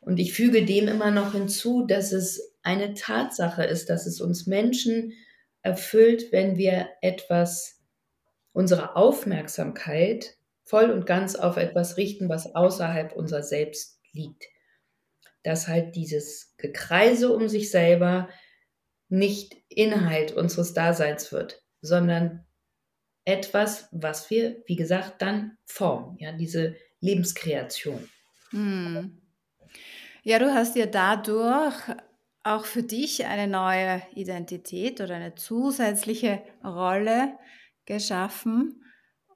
Und 0.00 0.18
ich 0.18 0.32
füge 0.34 0.64
dem 0.64 0.88
immer 0.88 1.12
noch 1.12 1.34
hinzu, 1.34 1.86
dass 1.86 2.10
es 2.10 2.56
eine 2.64 2.94
Tatsache 2.94 3.62
ist, 3.62 3.90
dass 3.90 4.06
es 4.06 4.20
uns 4.20 4.48
Menschen 4.48 5.12
erfüllt, 5.62 6.32
wenn 6.32 6.56
wir 6.56 6.88
etwas, 7.00 7.80
unsere 8.52 8.96
Aufmerksamkeit 8.96 10.34
voll 10.64 10.90
und 10.90 11.06
ganz 11.06 11.36
auf 11.36 11.58
etwas 11.58 11.96
richten, 11.96 12.28
was 12.28 12.56
außerhalb 12.56 13.12
unser 13.12 13.44
Selbst 13.44 14.00
liegt. 14.10 14.46
Dass 15.44 15.68
halt 15.68 15.94
dieses 15.94 16.56
Gekreise 16.56 17.32
um 17.32 17.48
sich 17.48 17.70
selber 17.70 18.28
nicht 19.12 19.56
Inhalt 19.68 20.32
unseres 20.32 20.72
Daseins 20.72 21.32
wird, 21.32 21.62
sondern 21.82 22.46
etwas, 23.26 23.88
was 23.92 24.30
wir, 24.30 24.62
wie 24.66 24.76
gesagt, 24.76 25.20
dann 25.20 25.58
formen, 25.66 26.16
ja, 26.18 26.32
diese 26.32 26.76
Lebenskreation. 27.00 28.08
Hm. 28.50 29.20
Ja, 30.22 30.38
du 30.38 30.54
hast 30.54 30.76
ja 30.76 30.86
dadurch 30.86 31.74
auch 32.42 32.64
für 32.64 32.82
dich 32.82 33.26
eine 33.26 33.48
neue 33.48 34.02
Identität 34.14 35.00
oder 35.02 35.16
eine 35.16 35.34
zusätzliche 35.34 36.42
Rolle 36.64 37.36
geschaffen. 37.84 38.82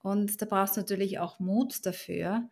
Und 0.03 0.41
da 0.41 0.47
brauchst 0.47 0.77
du 0.77 0.81
natürlich 0.81 1.19
auch 1.19 1.39
Mut 1.39 1.85
dafür. 1.85 2.49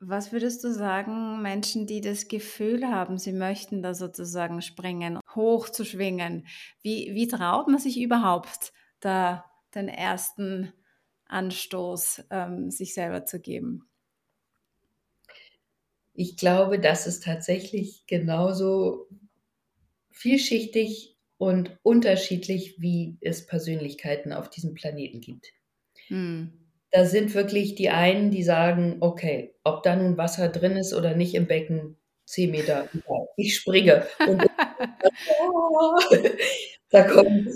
Was 0.00 0.30
würdest 0.30 0.62
du 0.62 0.72
sagen, 0.72 1.42
Menschen, 1.42 1.86
die 1.86 2.00
das 2.00 2.28
Gefühl 2.28 2.86
haben, 2.88 3.18
sie 3.18 3.32
möchten 3.32 3.82
da 3.82 3.94
sozusagen 3.94 4.62
springen, 4.62 5.18
hoch 5.34 5.68
zu 5.68 5.84
schwingen? 5.84 6.46
Wie, 6.82 7.14
wie 7.14 7.26
traut 7.26 7.66
man 7.66 7.78
sich 7.80 8.00
überhaupt, 8.00 8.72
da 9.00 9.44
den 9.74 9.88
ersten 9.88 10.72
Anstoß 11.26 12.24
ähm, 12.30 12.70
sich 12.70 12.94
selber 12.94 13.24
zu 13.24 13.40
geben? 13.40 13.88
Ich 16.12 16.36
glaube, 16.36 16.78
das 16.78 17.06
ist 17.06 17.22
tatsächlich 17.24 18.06
genauso 18.06 19.08
vielschichtig 20.10 21.16
und 21.38 21.78
unterschiedlich, 21.82 22.76
wie 22.78 23.16
es 23.20 23.46
Persönlichkeiten 23.46 24.32
auf 24.32 24.50
diesem 24.50 24.74
Planeten 24.74 25.20
gibt. 25.20 25.52
Hm. 26.08 26.67
Da 26.90 27.04
sind 27.04 27.34
wirklich 27.34 27.74
die 27.74 27.90
einen, 27.90 28.30
die 28.30 28.42
sagen, 28.42 28.96
okay, 29.00 29.54
ob 29.64 29.82
da 29.82 29.94
nun 29.94 30.16
Wasser 30.16 30.48
drin 30.48 30.76
ist 30.76 30.94
oder 30.94 31.14
nicht 31.14 31.34
im 31.34 31.46
Becken, 31.46 31.96
10 32.26 32.50
Meter, 32.50 32.88
ich 33.36 33.56
springe. 33.56 34.06
Und 34.26 34.42
da 36.90 37.02
kommen 37.02 37.48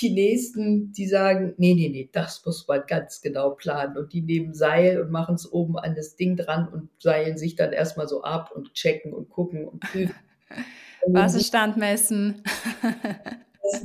die 0.00 0.10
Nächsten, 0.10 0.92
die 0.92 1.06
sagen, 1.06 1.54
nee, 1.58 1.74
nee, 1.74 1.88
nee, 1.88 2.08
das 2.12 2.44
muss 2.44 2.66
man 2.66 2.82
ganz 2.86 3.20
genau 3.20 3.50
planen. 3.50 3.96
Und 3.96 4.12
die 4.12 4.22
nehmen 4.22 4.54
Seil 4.54 5.00
und 5.00 5.10
machen 5.10 5.36
es 5.36 5.50
oben 5.50 5.78
an 5.78 5.94
das 5.94 6.16
Ding 6.16 6.36
dran 6.36 6.68
und 6.68 6.90
seilen 6.98 7.38
sich 7.38 7.56
dann 7.56 7.72
erstmal 7.72 8.08
so 8.08 8.22
ab 8.22 8.50
und 8.54 8.74
checken 8.74 9.12
und 9.12 9.30
gucken 9.30 9.66
und 9.66 9.80
prüfen. 9.80 10.14
Wasserstand 11.06 11.76
messen. 11.76 12.42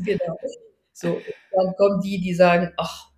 genau. 0.03 0.37
So, 0.91 1.21
dann 1.51 1.75
kommen 1.75 2.01
die, 2.01 2.19
die 2.19 2.33
sagen, 2.33 2.73
ach, 2.77 3.11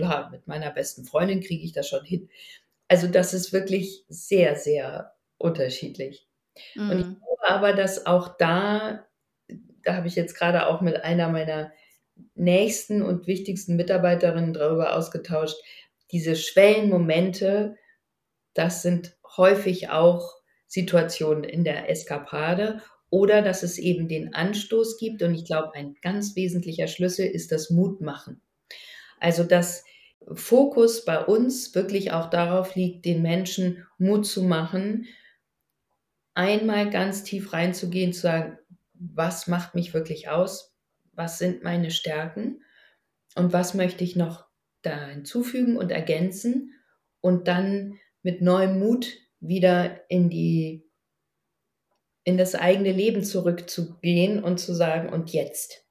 klar, 0.00 0.30
mit 0.30 0.46
meiner 0.46 0.70
besten 0.70 1.04
Freundin 1.04 1.40
kriege 1.40 1.64
ich 1.64 1.72
das 1.72 1.88
schon 1.88 2.04
hin. 2.04 2.28
Also 2.88 3.06
das 3.06 3.34
ist 3.34 3.52
wirklich 3.52 4.04
sehr, 4.08 4.56
sehr 4.56 5.14
unterschiedlich. 5.38 6.26
Mhm. 6.74 6.90
Und 6.90 6.98
ich 6.98 7.06
mhm. 7.06 7.16
glaube 7.20 7.48
aber, 7.48 7.72
dass 7.72 8.06
auch 8.06 8.36
da, 8.36 9.06
da 9.82 9.96
habe 9.96 10.08
ich 10.08 10.16
jetzt 10.16 10.34
gerade 10.34 10.66
auch 10.66 10.80
mit 10.80 11.04
einer 11.04 11.28
meiner 11.28 11.72
nächsten 12.34 13.02
und 13.02 13.26
wichtigsten 13.26 13.76
Mitarbeiterinnen 13.76 14.52
darüber 14.52 14.96
ausgetauscht, 14.96 15.56
diese 16.12 16.36
Schwellenmomente, 16.36 17.76
das 18.54 18.82
sind 18.82 19.16
häufig 19.36 19.90
auch 19.90 20.34
Situationen 20.66 21.44
in 21.44 21.64
der 21.64 21.88
Eskapade 21.88 22.82
oder 23.10 23.42
dass 23.42 23.62
es 23.62 23.78
eben 23.78 24.08
den 24.08 24.34
Anstoß 24.34 24.98
gibt. 24.98 25.22
Und 25.22 25.34
ich 25.34 25.44
glaube, 25.44 25.74
ein 25.74 25.94
ganz 26.02 26.36
wesentlicher 26.36 26.88
Schlüssel 26.88 27.26
ist 27.26 27.52
das 27.52 27.70
Mutmachen. 27.70 28.42
Also, 29.20 29.44
dass 29.44 29.84
Fokus 30.32 31.04
bei 31.04 31.24
uns 31.24 31.74
wirklich 31.74 32.12
auch 32.12 32.30
darauf 32.30 32.74
liegt, 32.74 33.04
den 33.04 33.22
Menschen 33.22 33.86
Mut 33.98 34.26
zu 34.26 34.42
machen, 34.42 35.06
einmal 36.34 36.90
ganz 36.90 37.22
tief 37.22 37.52
reinzugehen, 37.52 38.12
zu 38.12 38.22
sagen, 38.22 38.58
was 38.94 39.46
macht 39.46 39.74
mich 39.74 39.94
wirklich 39.94 40.28
aus? 40.28 40.74
Was 41.12 41.38
sind 41.38 41.62
meine 41.62 41.90
Stärken? 41.90 42.62
Und 43.34 43.52
was 43.52 43.74
möchte 43.74 44.04
ich 44.04 44.16
noch 44.16 44.46
da 44.82 45.08
hinzufügen 45.08 45.76
und 45.76 45.90
ergänzen? 45.90 46.74
Und 47.20 47.48
dann 47.48 47.98
mit 48.22 48.42
neuem 48.42 48.78
Mut 48.78 49.08
wieder 49.40 50.00
in 50.10 50.28
die 50.28 50.86
in 52.24 52.36
das 52.36 52.54
eigene 52.54 52.92
Leben 52.92 53.24
zurückzugehen 53.24 54.44
und 54.44 54.58
zu 54.58 54.74
sagen, 54.74 55.08
und 55.08 55.32
jetzt. 55.32 55.86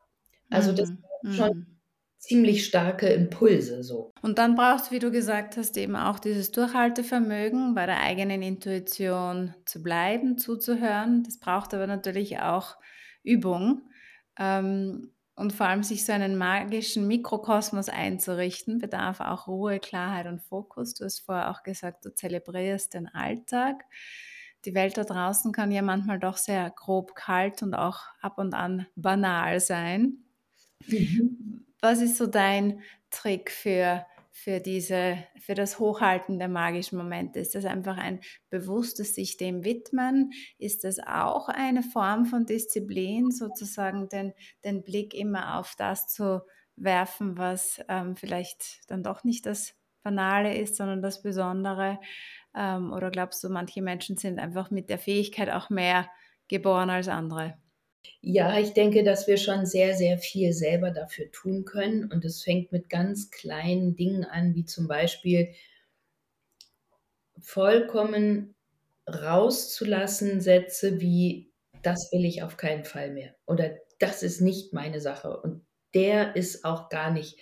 Also 0.49 0.71
das 0.73 0.91
mhm. 1.23 1.33
schon 1.33 1.57
mhm. 1.57 1.78
Ziemlich 2.19 2.65
starke 2.65 3.07
Impulse 3.07 3.83
so. 3.83 4.11
Und 4.21 4.37
dann 4.37 4.55
brauchst 4.55 4.87
du, 4.87 4.91
wie 4.91 4.99
du 4.99 5.11
gesagt 5.11 5.57
hast, 5.57 5.77
eben 5.77 5.95
auch 5.95 6.19
dieses 6.19 6.51
Durchhaltevermögen, 6.51 7.73
bei 7.73 7.85
der 7.85 8.01
eigenen 8.01 8.41
Intuition 8.41 9.55
zu 9.65 9.81
bleiben, 9.81 10.37
zuzuhören. 10.37 11.23
Das 11.23 11.39
braucht 11.39 11.73
aber 11.73 11.87
natürlich 11.87 12.39
auch 12.39 12.77
Übung. 13.23 13.81
Ähm, 14.37 15.13
und 15.35 15.53
vor 15.53 15.67
allem 15.67 15.83
sich 15.83 16.05
so 16.05 16.11
einen 16.11 16.37
magischen 16.37 17.07
Mikrokosmos 17.07 17.87
einzurichten, 17.87 18.79
bedarf 18.79 19.21
auch 19.21 19.47
Ruhe, 19.47 19.79
Klarheit 19.79 20.27
und 20.27 20.41
Fokus. 20.41 20.93
Du 20.93 21.05
hast 21.05 21.19
vorher 21.19 21.49
auch 21.49 21.63
gesagt, 21.63 22.03
du 22.03 22.13
zelebrierst 22.13 22.93
den 22.93 23.07
Alltag 23.07 23.85
die 24.65 24.73
Welt 24.73 24.97
da 24.97 25.03
draußen 25.03 25.51
kann 25.51 25.71
ja 25.71 25.81
manchmal 25.81 26.19
doch 26.19 26.37
sehr 26.37 26.69
grob, 26.69 27.15
kalt 27.15 27.63
und 27.63 27.73
auch 27.73 28.01
ab 28.21 28.37
und 28.37 28.53
an 28.53 28.87
banal 28.95 29.59
sein. 29.59 30.17
Mhm. 30.87 31.65
Was 31.81 32.01
ist 32.01 32.17
so 32.17 32.27
dein 32.27 32.81
Trick 33.09 33.51
für, 33.51 34.05
für, 34.31 34.59
diese, 34.59 35.23
für 35.39 35.55
das 35.55 35.79
Hochhalten 35.79 36.37
der 36.39 36.49
magischen 36.49 36.97
Momente? 36.97 37.39
Ist 37.39 37.55
das 37.55 37.65
einfach 37.65 37.97
ein 37.97 38.19
bewusstes 38.49 39.15
sich 39.15 39.37
dem 39.37 39.63
widmen? 39.63 40.31
Ist 40.57 40.83
das 40.83 40.99
auch 40.99 41.47
eine 41.49 41.83
Form 41.83 42.25
von 42.25 42.45
Disziplin, 42.45 43.31
sozusagen 43.31 44.09
den, 44.09 44.33
den 44.65 44.83
Blick 44.83 45.13
immer 45.13 45.57
auf 45.57 45.75
das 45.77 46.07
zu 46.07 46.41
werfen, 46.75 47.37
was 47.37 47.81
ähm, 47.87 48.15
vielleicht 48.15 48.89
dann 48.89 49.03
doch 49.03 49.23
nicht 49.23 49.45
das 49.45 49.75
Banale 50.03 50.57
ist, 50.57 50.75
sondern 50.75 51.01
das 51.01 51.21
Besondere? 51.21 51.99
Ähm, 52.55 52.91
oder 52.91 53.09
glaubst 53.11 53.43
du, 53.43 53.49
manche 53.49 53.81
Menschen 53.81 54.17
sind 54.17 54.39
einfach 54.39 54.69
mit 54.71 54.89
der 54.89 54.99
Fähigkeit 54.99 55.49
auch 55.49 55.69
mehr 55.69 56.09
geboren 56.49 56.89
als 56.89 57.07
andere? 57.07 57.57
Ja, 58.21 58.59
ich 58.59 58.73
denke, 58.73 59.03
dass 59.03 59.27
wir 59.27 59.37
schon 59.37 59.65
sehr, 59.65 59.95
sehr 59.95 60.17
viel 60.17 60.53
selber 60.53 60.91
dafür 60.91 61.31
tun 61.31 61.65
können. 61.65 62.11
Und 62.11 62.25
es 62.25 62.43
fängt 62.43 62.71
mit 62.71 62.89
ganz 62.89 63.31
kleinen 63.31 63.95
Dingen 63.95 64.25
an, 64.25 64.55
wie 64.55 64.65
zum 64.65 64.87
Beispiel 64.87 65.53
vollkommen 67.39 68.55
rauszulassen 69.07 70.41
Sätze 70.41 70.99
wie, 70.99 71.51
das 71.81 72.11
will 72.11 72.25
ich 72.25 72.43
auf 72.43 72.57
keinen 72.57 72.83
Fall 72.83 73.11
mehr. 73.11 73.35
Oder 73.45 73.71
das 73.99 74.23
ist 74.23 74.41
nicht 74.41 74.73
meine 74.73 75.01
Sache. 75.01 75.39
Und 75.39 75.65
der 75.93 76.35
ist 76.35 76.65
auch 76.65 76.89
gar 76.89 77.11
nicht 77.11 77.37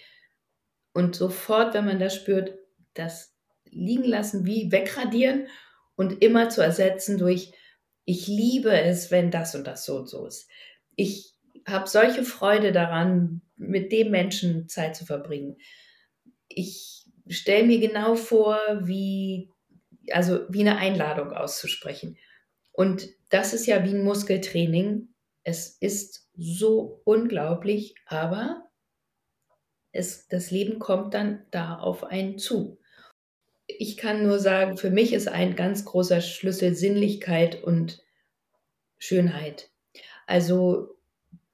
und 0.97 1.15
sofort, 1.15 1.75
wenn 1.75 1.85
man 1.85 1.99
das 1.99 2.15
spürt, 2.15 2.57
das 2.95 3.35
liegen 3.69 4.03
lassen, 4.03 4.47
wie 4.47 4.71
wegradieren 4.71 5.47
und 5.95 6.23
immer 6.23 6.49
zu 6.49 6.61
ersetzen 6.61 7.19
durch, 7.19 7.53
ich 8.07 8.25
liebe 8.25 8.71
es, 8.71 9.11
wenn 9.11 9.31
das 9.31 9.53
und 9.53 9.67
das 9.67 9.83
so 9.83 9.97
und 9.97 10.07
so 10.07 10.25
ist. 10.25 10.49
Ich 10.95 11.33
habe 11.67 11.89
solche 11.89 12.23
Freude 12.23 12.71
daran, 12.71 13.41
mit 13.57 13.91
dem 13.91 14.11
Menschen 14.11 14.69
Zeit 14.69 14.95
zu 14.95 15.05
verbringen. 15.05 15.57
Ich 16.47 17.03
stelle 17.27 17.67
mir 17.67 17.79
genau 17.79 18.15
vor, 18.15 18.59
wie, 18.83 19.51
also 20.11 20.45
wie 20.47 20.61
eine 20.61 20.77
Einladung 20.77 21.33
auszusprechen. 21.33 22.17
Und 22.71 23.09
das 23.29 23.53
ist 23.53 23.65
ja 23.65 23.83
wie 23.83 23.89
ein 23.93 24.05
Muskeltraining. 24.05 25.09
Es 25.43 25.67
ist 25.67 26.29
so 26.37 27.01
unglaublich, 27.03 27.95
aber 28.05 28.69
es, 29.91 30.29
das 30.29 30.49
Leben 30.49 30.79
kommt 30.79 31.13
dann 31.13 31.45
da 31.51 31.77
auf 31.77 32.05
einen 32.05 32.37
zu. 32.37 32.79
Ich 33.67 33.97
kann 33.97 34.23
nur 34.23 34.39
sagen, 34.39 34.77
für 34.77 34.89
mich 34.89 35.13
ist 35.13 35.27
ein 35.27 35.55
ganz 35.55 35.85
großer 35.85 36.21
Schlüssel 36.21 36.73
Sinnlichkeit 36.73 37.63
und 37.63 38.03
Schönheit. 38.97 39.69
Also 40.25 40.95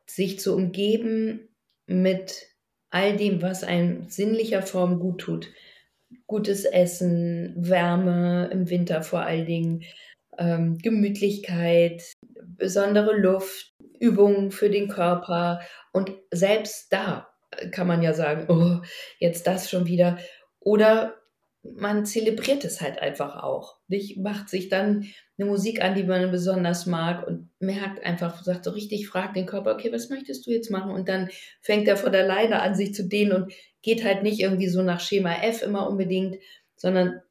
sich 0.05 0.39
zu 0.39 0.55
umgeben 0.55 1.49
mit 1.87 2.47
all 2.89 3.17
dem, 3.17 3.41
was 3.41 3.63
einem 3.63 4.07
sinnlicher 4.09 4.61
Form 4.61 4.99
gut 4.99 5.21
tut. 5.21 5.47
Gutes 6.27 6.65
Essen, 6.65 7.55
Wärme 7.57 8.49
im 8.51 8.69
Winter 8.69 9.01
vor 9.01 9.21
allen 9.21 9.45
Dingen, 9.47 9.83
ähm, 10.37 10.77
Gemütlichkeit, 10.77 12.03
besondere 12.57 13.17
Luft, 13.17 13.73
Übungen 13.99 14.51
für 14.51 14.69
den 14.69 14.87
Körper. 14.87 15.61
Und 15.91 16.11
selbst 16.31 16.93
da 16.93 17.29
kann 17.71 17.87
man 17.87 18.01
ja 18.01 18.13
sagen, 18.13 18.45
oh, 18.49 18.85
jetzt 19.19 19.47
das 19.47 19.69
schon 19.69 19.87
wieder. 19.87 20.19
Oder 20.59 21.15
man 21.63 22.05
zelebriert 22.05 22.65
es 22.65 22.81
halt 22.81 22.99
einfach 22.99 23.41
auch. 23.41 23.77
Nicht? 23.87 24.17
Macht 24.17 24.49
sich 24.49 24.69
dann 24.69 25.07
eine 25.37 25.47
Musik 25.47 25.81
an, 25.81 25.95
die 25.95 26.03
man 26.03 26.29
besonders 26.29 26.85
mag 26.85 27.25
und 27.25 27.49
merkt 27.59 28.03
einfach, 28.03 28.43
sagt 28.43 28.65
so 28.65 28.71
richtig, 28.71 29.07
fragt 29.07 29.35
den 29.35 29.45
Körper, 29.45 29.73
okay, 29.73 29.91
was 29.91 30.09
möchtest 30.09 30.45
du 30.45 30.51
jetzt 30.51 30.69
machen? 30.69 30.91
Und 30.91 31.07
dann 31.07 31.29
fängt 31.61 31.87
er 31.87 31.97
von 31.97 32.11
der 32.11 32.27
Leine 32.27 32.61
an, 32.61 32.75
sich 32.75 32.93
zu 32.93 33.07
dehnen 33.07 33.31
und 33.31 33.53
geht 33.81 34.03
halt 34.03 34.23
nicht 34.23 34.39
irgendwie 34.39 34.67
so 34.67 34.81
nach 34.81 34.99
Schema 34.99 35.33
F 35.41 35.61
immer 35.61 35.89
unbedingt, 35.89 36.37
sondern 36.75 37.21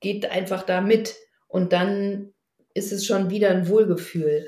geht 0.00 0.30
einfach 0.30 0.62
da 0.62 0.80
mit. 0.80 1.16
Und 1.48 1.72
dann 1.72 2.32
ist 2.74 2.92
es 2.92 3.04
schon 3.04 3.30
wieder 3.30 3.50
ein 3.50 3.68
Wohlgefühl. 3.68 4.46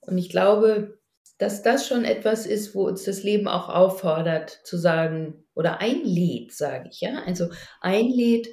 Und 0.00 0.18
ich 0.18 0.28
glaube, 0.28 0.98
dass 1.38 1.62
das 1.62 1.88
schon 1.88 2.04
etwas 2.04 2.46
ist, 2.46 2.74
wo 2.74 2.86
uns 2.86 3.04
das 3.04 3.22
Leben 3.22 3.48
auch 3.48 3.68
auffordert 3.68 4.60
zu 4.64 4.76
sagen 4.76 5.44
oder 5.54 5.80
einlädt, 5.80 6.52
sage 6.52 6.88
ich, 6.92 7.00
ja. 7.00 7.22
Also 7.26 7.48
einlädt, 7.80 8.48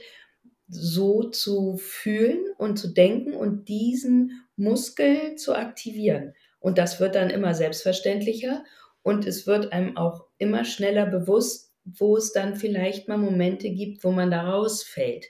so 0.72 1.24
zu 1.30 1.78
fühlen 1.78 2.40
und 2.58 2.78
zu 2.78 2.94
denken 2.94 3.34
und 3.34 3.68
diesen 3.68 4.46
Muskel 4.56 5.36
zu 5.36 5.54
aktivieren. 5.54 6.34
Und 6.60 6.78
das 6.78 7.00
wird 7.00 7.16
dann 7.16 7.30
immer 7.30 7.54
selbstverständlicher 7.54 8.64
und 9.04 9.28
es 9.28 9.48
wird 9.48 9.74
einem 9.74 9.98
auch 9.98 10.28
immer 10.38 10.64
schneller 10.64 11.06
bewusst, 11.06 11.74
wo 11.84 12.16
es 12.16 12.32
dann 12.32 12.56
vielleicht 12.56 13.08
mal 13.08 13.18
Momente 13.18 13.70
gibt, 13.72 14.04
wo 14.04 14.12
man 14.12 14.32
da 14.32 14.50
rausfällt. 14.50 15.26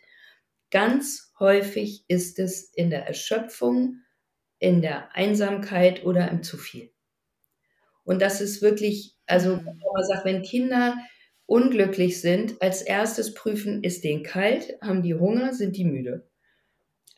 Ganz 0.69 1.33
häufig 1.39 2.05
ist 2.07 2.39
es 2.39 2.65
in 2.73 2.89
der 2.89 3.07
Erschöpfung, 3.07 4.01
in 4.59 4.81
der 4.81 5.15
Einsamkeit 5.15 6.05
oder 6.05 6.29
im 6.29 6.43
zu 6.43 6.57
viel. 6.57 6.91
Und 8.03 8.21
das 8.21 8.41
ist 8.41 8.61
wirklich, 8.61 9.17
also 9.25 9.59
sagt, 10.07 10.25
wenn 10.25 10.43
Kinder 10.43 10.97
unglücklich 11.51 12.21
sind, 12.21 12.61
als 12.61 12.81
erstes 12.81 13.33
prüfen, 13.33 13.83
ist 13.83 14.05
denen 14.05 14.23
kalt, 14.23 14.77
haben 14.81 15.03
die 15.03 15.15
Hunger, 15.15 15.53
sind 15.53 15.75
die 15.75 15.83
müde. 15.83 16.25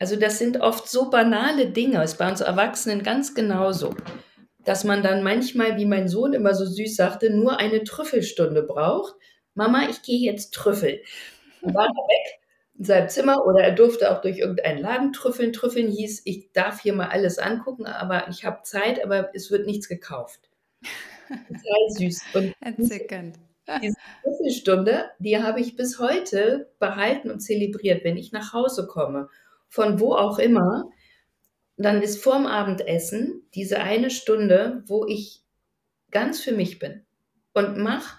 Also 0.00 0.16
das 0.16 0.40
sind 0.40 0.60
oft 0.60 0.88
so 0.88 1.08
banale 1.08 1.70
Dinge, 1.70 2.02
ist 2.02 2.18
bei 2.18 2.28
uns 2.28 2.40
Erwachsenen 2.40 3.04
ganz 3.04 3.36
genauso, 3.36 3.94
dass 4.64 4.82
man 4.82 5.04
dann 5.04 5.22
manchmal, 5.22 5.76
wie 5.76 5.86
mein 5.86 6.08
Sohn 6.08 6.32
immer 6.32 6.52
so 6.52 6.66
süß 6.66 6.96
sagte, 6.96 7.30
nur 7.30 7.60
eine 7.60 7.84
Trüffelstunde 7.84 8.64
braucht. 8.64 9.14
Mama, 9.54 9.86
ich 9.88 10.02
gehe 10.02 10.18
jetzt 10.18 10.52
Trüffel. 10.52 11.00
Und 11.60 11.72
war 11.72 11.84
er 11.84 11.90
weg 11.90 12.40
in 12.76 12.84
seinem 12.84 13.08
Zimmer 13.08 13.46
oder 13.46 13.62
er 13.62 13.72
durfte 13.72 14.10
auch 14.10 14.20
durch 14.20 14.38
irgendeinen 14.38 14.82
Laden 14.82 15.12
trüffeln. 15.12 15.52
Trüffeln 15.52 15.88
hieß, 15.88 16.22
ich 16.24 16.50
darf 16.52 16.80
hier 16.80 16.92
mal 16.92 17.10
alles 17.10 17.38
angucken, 17.38 17.86
aber 17.86 18.26
ich 18.28 18.44
habe 18.44 18.62
Zeit, 18.64 19.04
aber 19.04 19.30
es 19.32 19.52
wird 19.52 19.64
nichts 19.64 19.86
gekauft. 19.86 20.50
Total 21.28 21.90
süß. 21.90 22.20
Und 22.34 22.52
Entzückend. 22.60 23.38
Diese 23.82 23.96
Schlüsselstunde, 24.22 25.10
die 25.18 25.42
habe 25.42 25.60
ich 25.60 25.76
bis 25.76 25.98
heute 25.98 26.70
behalten 26.78 27.30
und 27.30 27.40
zelebriert, 27.40 28.04
wenn 28.04 28.16
ich 28.16 28.32
nach 28.32 28.52
Hause 28.52 28.86
komme, 28.86 29.28
von 29.68 30.00
wo 30.00 30.14
auch 30.14 30.38
immer. 30.38 30.90
Dann 31.76 32.02
ist 32.02 32.22
vorm 32.22 32.46
Abendessen 32.46 33.42
diese 33.54 33.80
eine 33.80 34.10
Stunde, 34.10 34.84
wo 34.86 35.06
ich 35.06 35.42
ganz 36.10 36.40
für 36.40 36.52
mich 36.52 36.78
bin 36.78 37.04
und 37.54 37.78
mache. 37.78 38.18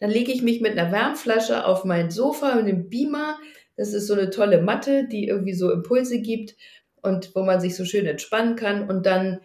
Dann 0.00 0.10
lege 0.10 0.32
ich 0.32 0.42
mich 0.42 0.60
mit 0.60 0.78
einer 0.78 0.92
Wärmflasche 0.92 1.66
auf 1.66 1.84
mein 1.84 2.10
Sofa 2.10 2.52
und 2.52 2.60
einem 2.60 2.88
Beamer. 2.88 3.38
Das 3.76 3.92
ist 3.92 4.06
so 4.06 4.14
eine 4.14 4.30
tolle 4.30 4.62
Matte, 4.62 5.06
die 5.08 5.26
irgendwie 5.26 5.54
so 5.54 5.70
Impulse 5.70 6.20
gibt 6.20 6.56
und 7.02 7.34
wo 7.34 7.42
man 7.42 7.60
sich 7.60 7.76
so 7.76 7.84
schön 7.84 8.06
entspannen 8.06 8.56
kann. 8.56 8.88
Und 8.88 9.06
dann 9.06 9.40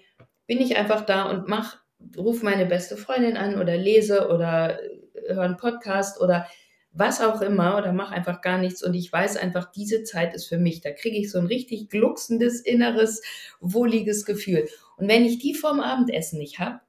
bin 0.47 0.59
ich 0.61 0.77
einfach 0.77 1.05
da 1.05 1.29
und 1.29 1.47
mache, 1.47 1.79
rufe 2.17 2.45
meine 2.45 2.65
beste 2.65 2.97
Freundin 2.97 3.35
an 3.35 3.59
oder 3.59 3.77
lese 3.77 4.29
oder 4.29 4.79
höre 5.35 5.43
einen 5.43 5.57
Podcast 5.57 6.19
oder 6.21 6.47
was 6.91 7.21
auch 7.21 7.41
immer 7.41 7.77
oder 7.77 7.93
mache 7.93 8.15
einfach 8.15 8.41
gar 8.41 8.57
nichts 8.57 8.83
und 8.83 8.93
ich 8.93 9.11
weiß 9.11 9.37
einfach, 9.37 9.71
diese 9.71 10.03
Zeit 10.03 10.33
ist 10.33 10.47
für 10.47 10.57
mich. 10.57 10.81
Da 10.81 10.91
kriege 10.91 11.17
ich 11.17 11.31
so 11.31 11.39
ein 11.39 11.45
richtig 11.45 11.89
glucksendes, 11.89 12.61
inneres, 12.61 13.21
wohliges 13.59 14.25
Gefühl. 14.25 14.67
Und 14.97 15.07
wenn 15.07 15.23
ich 15.23 15.39
die 15.39 15.53
vorm 15.53 15.79
Abendessen 15.79 16.39
nicht 16.39 16.59
habe, 16.59 16.79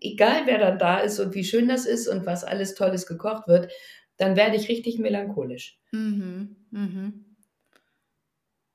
egal 0.00 0.42
wer 0.46 0.58
dann 0.58 0.78
da 0.78 0.98
ist 0.98 1.18
und 1.20 1.34
wie 1.34 1.44
schön 1.44 1.68
das 1.68 1.86
ist 1.86 2.08
und 2.08 2.26
was 2.26 2.44
alles 2.44 2.74
Tolles 2.74 3.06
gekocht 3.06 3.48
wird, 3.48 3.72
dann 4.16 4.36
werde 4.36 4.56
ich 4.56 4.68
richtig 4.68 4.98
melancholisch. 4.98 5.78
Mhm, 5.92 6.56
mhm. 6.70 7.24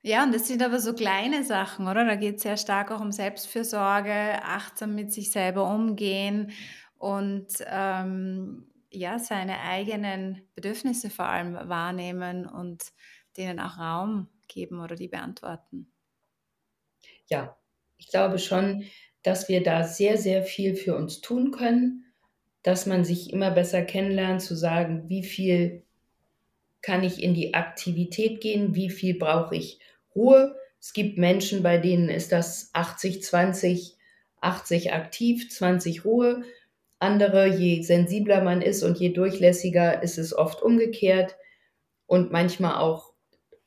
Ja, 0.02 0.22
und 0.22 0.34
das 0.34 0.48
sind 0.48 0.62
aber 0.62 0.80
so 0.80 0.92
kleine 0.92 1.44
Sachen, 1.44 1.88
oder? 1.88 2.04
Da 2.04 2.16
geht 2.16 2.36
es 2.36 2.42
sehr 2.42 2.58
stark 2.58 2.90
auch 2.90 3.00
um 3.00 3.10
Selbstfürsorge, 3.10 4.42
achtsam 4.42 4.94
mit 4.94 5.12
sich 5.12 5.30
selber 5.30 5.66
umgehen 5.74 6.50
und 6.98 7.46
ähm, 7.66 8.66
ja, 8.94 9.18
seine 9.18 9.60
eigenen 9.60 10.42
Bedürfnisse 10.54 11.10
vor 11.10 11.26
allem 11.26 11.54
wahrnehmen 11.68 12.46
und 12.46 12.92
denen 13.36 13.60
auch 13.60 13.78
Raum 13.78 14.28
geben 14.48 14.80
oder 14.80 14.96
die 14.96 15.08
beantworten. 15.08 15.92
Ja, 17.26 17.56
ich 17.96 18.08
glaube 18.08 18.38
schon, 18.38 18.84
dass 19.22 19.48
wir 19.48 19.62
da 19.62 19.84
sehr, 19.84 20.18
sehr 20.18 20.42
viel 20.42 20.76
für 20.76 20.94
uns 20.94 21.20
tun 21.20 21.50
können, 21.50 22.04
dass 22.62 22.86
man 22.86 23.04
sich 23.04 23.32
immer 23.32 23.50
besser 23.50 23.82
kennenlernt, 23.82 24.42
zu 24.42 24.54
sagen, 24.54 25.08
wie 25.08 25.22
viel 25.22 25.82
kann 26.82 27.02
ich 27.02 27.22
in 27.22 27.34
die 27.34 27.54
Aktivität 27.54 28.40
gehen, 28.40 28.74
wie 28.74 28.90
viel 28.90 29.18
brauche 29.18 29.56
ich 29.56 29.80
Ruhe. 30.14 30.54
Es 30.80 30.92
gibt 30.92 31.16
Menschen, 31.16 31.62
bei 31.62 31.78
denen 31.78 32.10
ist 32.10 32.30
das 32.30 32.70
80, 32.74 33.22
20, 33.22 33.96
80 34.40 34.92
aktiv, 34.92 35.50
20 35.50 36.04
Ruhe. 36.04 36.42
Andere, 36.98 37.46
je 37.48 37.82
sensibler 37.82 38.42
man 38.42 38.62
ist 38.62 38.82
und 38.82 38.98
je 38.98 39.10
durchlässiger, 39.10 40.02
ist 40.02 40.18
es 40.18 40.36
oft 40.36 40.62
umgekehrt 40.62 41.36
und 42.06 42.32
manchmal 42.32 42.76
auch 42.76 43.12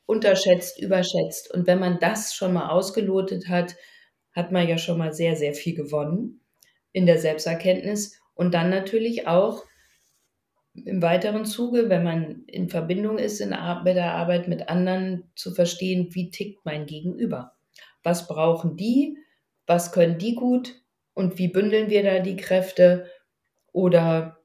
unterschätzt, 0.05 0.81
überschätzt. 0.81 1.53
Und 1.53 1.67
wenn 1.67 1.79
man 1.79 1.99
das 1.99 2.33
schon 2.33 2.53
mal 2.53 2.69
ausgelotet 2.69 3.47
hat, 3.47 3.75
hat 4.31 4.51
man 4.51 4.67
ja 4.67 4.77
schon 4.77 4.97
mal 4.97 5.13
sehr, 5.13 5.35
sehr 5.35 5.53
viel 5.53 5.75
gewonnen 5.75 6.41
in 6.91 7.05
der 7.05 7.19
Selbsterkenntnis. 7.19 8.19
Und 8.33 8.53
dann 8.53 8.69
natürlich 8.69 9.27
auch 9.27 9.63
im 10.85 11.01
weiteren 11.01 11.45
Zuge, 11.45 11.89
wenn 11.89 12.03
man 12.03 12.43
in 12.45 12.69
Verbindung 12.69 13.17
ist 13.17 13.41
in 13.41 13.49
der 13.49 13.61
Arbeit 13.61 14.47
mit 14.47 14.69
anderen, 14.69 15.31
zu 15.35 15.53
verstehen, 15.53 16.09
wie 16.11 16.29
tickt 16.29 16.65
mein 16.65 16.85
Gegenüber. 16.85 17.53
Was 18.03 18.27
brauchen 18.27 18.77
die? 18.77 19.17
Was 19.65 19.91
können 19.91 20.17
die 20.19 20.35
gut? 20.35 20.75
Und 21.13 21.39
wie 21.39 21.47
bündeln 21.47 21.89
wir 21.89 22.03
da 22.03 22.19
die 22.19 22.35
Kräfte? 22.35 23.09
Oder 23.77 24.39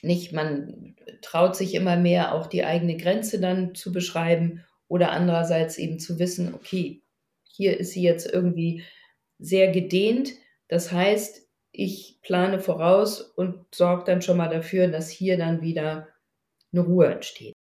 nicht, 0.00 0.32
man 0.32 0.96
traut 1.20 1.54
sich 1.54 1.74
immer 1.74 1.98
mehr, 1.98 2.34
auch 2.34 2.46
die 2.46 2.64
eigene 2.64 2.96
Grenze 2.96 3.38
dann 3.38 3.74
zu 3.74 3.92
beschreiben 3.92 4.64
oder 4.88 5.10
andererseits 5.10 5.76
eben 5.76 5.98
zu 5.98 6.18
wissen, 6.18 6.54
okay, 6.54 7.02
hier 7.42 7.78
ist 7.78 7.90
sie 7.90 8.00
jetzt 8.00 8.24
irgendwie 8.24 8.82
sehr 9.38 9.72
gedehnt. 9.72 10.30
Das 10.68 10.90
heißt, 10.90 11.46
ich 11.70 12.18
plane 12.22 12.60
voraus 12.60 13.20
und 13.20 13.66
sorge 13.74 14.04
dann 14.04 14.22
schon 14.22 14.38
mal 14.38 14.48
dafür, 14.48 14.88
dass 14.88 15.10
hier 15.10 15.36
dann 15.36 15.60
wieder 15.60 16.08
eine 16.72 16.80
Ruhe 16.80 17.08
entsteht. 17.08 17.52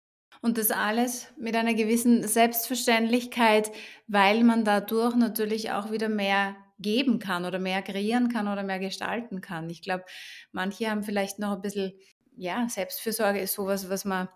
Und 0.42 0.58
das 0.58 0.72
alles 0.72 1.28
mit 1.38 1.58
einer 1.58 1.74
gewissen 1.74 2.26
Selbstverständlichkeit, 2.26 3.70
weil 4.08 4.46
man 4.46 4.64
dadurch 4.64 5.18
natürlich 5.18 5.72
auch 5.72 5.92
wieder 5.92 6.08
mehr 6.08 6.56
geben 6.80 7.20
kann 7.20 7.46
oder 7.46 7.60
mehr 7.60 7.82
kreieren 7.82 8.30
kann 8.30 8.48
oder 8.48 8.64
mehr 8.64 8.80
gestalten 8.80 9.42
kann. 9.42 9.70
Ich 9.70 9.82
glaube, 9.82 10.06
manche 10.52 10.90
haben 10.90 11.04
vielleicht 11.04 11.40
noch 11.40 11.54
ein 11.54 11.62
bisschen 11.62 11.94
ja, 12.36 12.68
Selbstfürsorge 12.70 13.40
ist 13.40 13.54
sowas, 13.54 13.90
was 13.90 14.06
man 14.06 14.28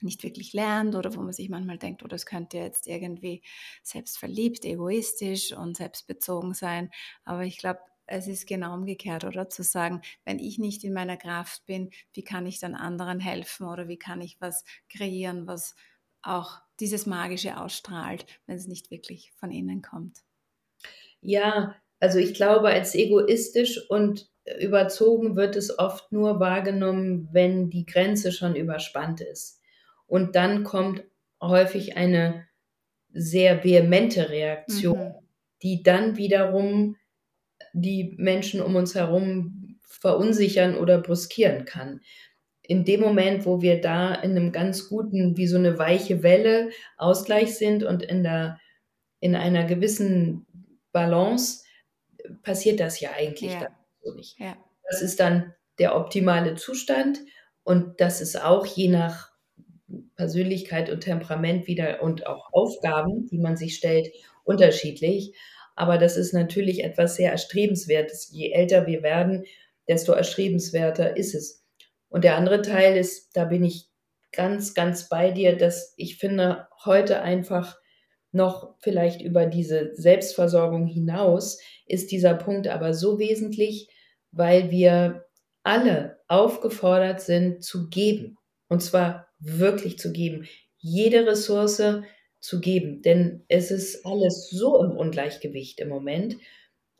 nicht 0.00 0.22
wirklich 0.22 0.52
lernt 0.52 0.94
oder 0.94 1.14
wo 1.14 1.20
man 1.20 1.32
sich 1.32 1.48
manchmal 1.48 1.78
denkt, 1.78 2.02
oh, 2.04 2.08
das 2.08 2.26
könnte 2.26 2.58
jetzt 2.58 2.86
irgendwie 2.86 3.42
selbstverliebt, 3.82 4.64
egoistisch 4.64 5.52
und 5.52 5.76
selbstbezogen 5.76 6.54
sein. 6.54 6.90
Aber 7.24 7.42
ich 7.44 7.58
glaube, 7.58 7.80
es 8.06 8.26
ist 8.26 8.46
genau 8.46 8.74
umgekehrt, 8.74 9.24
oder? 9.24 9.48
Zu 9.48 9.62
sagen, 9.62 10.00
wenn 10.24 10.38
ich 10.38 10.58
nicht 10.58 10.84
in 10.84 10.94
meiner 10.94 11.16
Kraft 11.16 11.66
bin, 11.66 11.90
wie 12.12 12.22
kann 12.22 12.46
ich 12.46 12.58
dann 12.58 12.74
anderen 12.74 13.20
helfen 13.20 13.66
oder 13.66 13.88
wie 13.88 13.98
kann 13.98 14.20
ich 14.20 14.40
was 14.40 14.64
kreieren, 14.88 15.46
was 15.46 15.74
auch 16.22 16.60
dieses 16.80 17.06
Magische 17.06 17.60
ausstrahlt, 17.60 18.26
wenn 18.46 18.56
es 18.56 18.66
nicht 18.66 18.90
wirklich 18.90 19.32
von 19.36 19.50
innen 19.50 19.82
kommt. 19.82 20.22
Ja, 21.20 21.74
also 22.00 22.18
ich 22.18 22.34
glaube, 22.34 22.68
als 22.68 22.94
egoistisch 22.94 23.80
und 23.90 24.30
überzogen 24.60 25.36
wird 25.36 25.56
es 25.56 25.78
oft 25.78 26.10
nur 26.12 26.40
wahrgenommen, 26.40 27.28
wenn 27.32 27.70
die 27.70 27.86
Grenze 27.86 28.32
schon 28.32 28.56
überspannt 28.56 29.20
ist. 29.20 29.60
Und 30.06 30.36
dann 30.36 30.64
kommt 30.64 31.04
häufig 31.40 31.96
eine 31.96 32.46
sehr 33.12 33.64
vehemente 33.64 34.30
Reaktion, 34.30 35.08
mhm. 35.08 35.28
die 35.62 35.82
dann 35.82 36.16
wiederum 36.16 36.96
die 37.72 38.14
Menschen 38.16 38.62
um 38.62 38.76
uns 38.76 38.94
herum 38.94 39.78
verunsichern 39.82 40.76
oder 40.76 40.98
bruskieren 41.00 41.64
kann. 41.64 42.00
In 42.62 42.84
dem 42.84 43.00
Moment, 43.00 43.46
wo 43.46 43.62
wir 43.62 43.80
da 43.80 44.14
in 44.14 44.32
einem 44.32 44.52
ganz 44.52 44.88
guten, 44.88 45.36
wie 45.36 45.46
so 45.46 45.56
eine 45.56 45.78
weiche 45.78 46.22
Welle 46.22 46.70
Ausgleich 46.96 47.56
sind 47.56 47.82
und 47.82 48.02
in 48.02 48.22
der 48.22 48.58
in 49.20 49.34
einer 49.34 49.64
gewissen 49.64 50.46
Balance, 50.98 51.64
passiert 52.42 52.80
das 52.80 53.00
ja 53.00 53.10
eigentlich 53.12 53.52
ja. 53.52 53.68
so 54.02 54.14
nicht. 54.14 54.38
Ja. 54.38 54.56
Das 54.90 55.02
ist 55.02 55.20
dann 55.20 55.54
der 55.78 55.94
optimale 55.94 56.54
Zustand 56.56 57.20
und 57.62 58.00
das 58.00 58.20
ist 58.20 58.42
auch 58.42 58.66
je 58.66 58.88
nach 58.88 59.30
Persönlichkeit 60.16 60.90
und 60.90 61.00
Temperament 61.00 61.66
wieder 61.66 62.02
und 62.02 62.26
auch 62.26 62.52
Aufgaben, 62.52 63.26
die 63.26 63.38
man 63.38 63.56
sich 63.56 63.76
stellt, 63.76 64.08
unterschiedlich. 64.44 65.34
Aber 65.76 65.98
das 65.98 66.16
ist 66.16 66.32
natürlich 66.32 66.82
etwas 66.82 67.14
sehr 67.14 67.30
Erstrebenswertes. 67.30 68.30
Je 68.32 68.50
älter 68.50 68.86
wir 68.86 69.02
werden, 69.02 69.44
desto 69.86 70.12
erstrebenswerter 70.12 71.16
ist 71.16 71.34
es. 71.34 71.64
Und 72.08 72.24
der 72.24 72.36
andere 72.36 72.62
Teil 72.62 72.96
ist, 72.96 73.36
da 73.36 73.44
bin 73.44 73.64
ich 73.64 73.88
ganz, 74.32 74.74
ganz 74.74 75.08
bei 75.08 75.30
dir, 75.30 75.56
dass 75.56 75.94
ich 75.96 76.16
finde, 76.16 76.66
heute 76.84 77.22
einfach 77.22 77.76
noch 78.32 78.74
vielleicht 78.80 79.22
über 79.22 79.46
diese 79.46 79.94
Selbstversorgung 79.94 80.86
hinaus 80.86 81.58
ist 81.86 82.10
dieser 82.10 82.34
Punkt 82.34 82.68
aber 82.68 82.92
so 82.94 83.18
wesentlich, 83.18 83.88
weil 84.30 84.70
wir 84.70 85.26
alle 85.62 86.18
aufgefordert 86.28 87.20
sind 87.20 87.64
zu 87.64 87.88
geben. 87.88 88.36
Und 88.68 88.82
zwar 88.82 89.28
wirklich 89.38 89.98
zu 89.98 90.12
geben. 90.12 90.46
Jede 90.78 91.26
Ressource, 91.26 92.02
zu 92.40 92.60
geben. 92.60 93.02
Denn 93.02 93.44
es 93.48 93.70
ist 93.70 94.04
alles 94.06 94.48
so 94.50 94.82
im 94.82 94.92
Ungleichgewicht 94.92 95.80
im 95.80 95.88
Moment. 95.88 96.36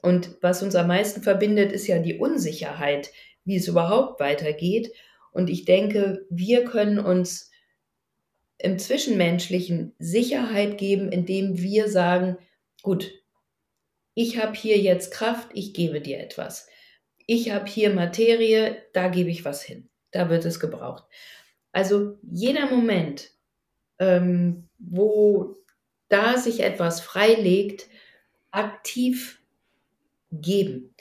Und 0.02 0.36
was 0.42 0.62
uns 0.62 0.74
am 0.74 0.88
meisten 0.88 1.22
verbindet, 1.22 1.72
ist 1.72 1.86
ja 1.86 1.98
die 1.98 2.18
Unsicherheit, 2.18 3.10
wie 3.44 3.56
es 3.56 3.68
überhaupt 3.68 4.20
weitergeht. 4.20 4.92
Und 5.32 5.50
ich 5.50 5.64
denke, 5.64 6.26
wir 6.30 6.64
können 6.64 6.98
uns 6.98 7.50
im 8.58 8.78
Zwischenmenschlichen 8.78 9.94
Sicherheit 9.98 10.78
geben, 10.78 11.10
indem 11.12 11.58
wir 11.58 11.88
sagen, 11.88 12.38
gut, 12.82 13.12
ich 14.14 14.38
habe 14.42 14.54
hier 14.54 14.78
jetzt 14.78 15.12
Kraft, 15.12 15.50
ich 15.54 15.74
gebe 15.74 16.00
dir 16.00 16.18
etwas. 16.18 16.68
Ich 17.26 17.50
habe 17.52 17.66
hier 17.66 17.90
Materie, 17.90 18.82
da 18.92 19.08
gebe 19.08 19.30
ich 19.30 19.44
was 19.44 19.62
hin. 19.62 19.88
Da 20.10 20.28
wird 20.28 20.44
es 20.44 20.58
gebraucht. 20.58 21.04
Also 21.72 22.18
jeder 22.22 22.66
Moment, 22.66 23.30
ähm, 23.98 24.68
wo 24.78 25.56
da 26.08 26.38
sich 26.38 26.60
etwas 26.60 27.00
freilegt, 27.00 27.86
aktiv 28.50 29.40
geben. 30.32 30.94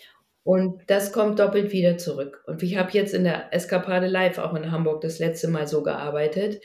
Und 0.43 0.82
das 0.88 1.12
kommt 1.12 1.39
doppelt 1.39 1.72
wieder 1.72 1.97
zurück. 1.97 2.43
Und 2.45 2.64
ich 2.64 2.78
habe 2.78 2.91
jetzt 2.91 3.14
in 3.14 3.24
der 3.24 3.53
Eskapade 3.53 4.08
Live 4.08 4.38
auch 4.38 4.53
in 4.53 4.72
Hamburg 4.72 5.01
das 5.01 5.20
letzte 5.20 5.47
Mal 5.47 5.68
so 5.68 5.84
gearbeitet, 5.84 6.62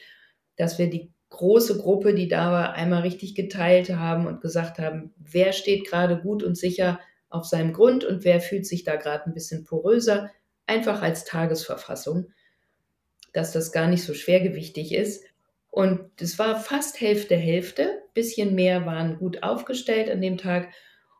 dass 0.56 0.78
wir 0.78 0.88
die 0.88 1.12
große 1.30 1.78
Gruppe, 1.78 2.14
die 2.14 2.28
da 2.28 2.52
war, 2.52 2.74
einmal 2.74 3.02
richtig 3.02 3.34
geteilt 3.34 3.90
haben 3.90 4.26
und 4.26 4.40
gesagt 4.40 4.78
haben, 4.78 5.14
wer 5.16 5.52
steht 5.52 5.86
gerade 5.86 6.20
gut 6.20 6.42
und 6.42 6.56
sicher 6.56 7.00
auf 7.30 7.46
seinem 7.46 7.72
Grund 7.72 8.04
und 8.04 8.24
wer 8.24 8.40
fühlt 8.40 8.66
sich 8.66 8.84
da 8.84 8.96
gerade 8.96 9.26
ein 9.26 9.34
bisschen 9.34 9.64
poröser, 9.64 10.30
einfach 10.66 11.02
als 11.02 11.24
Tagesverfassung, 11.24 12.30
dass 13.32 13.52
das 13.52 13.72
gar 13.72 13.88
nicht 13.88 14.04
so 14.04 14.14
schwergewichtig 14.14 14.94
ist. 14.94 15.24
Und 15.70 16.20
es 16.20 16.38
war 16.38 16.60
fast 16.60 17.00
Hälfte, 17.00 17.34
Hälfte. 17.34 18.02
Bisschen 18.12 18.54
mehr 18.54 18.84
waren 18.84 19.16
gut 19.16 19.42
aufgestellt 19.42 20.10
an 20.10 20.20
dem 20.20 20.36
Tag. 20.36 20.68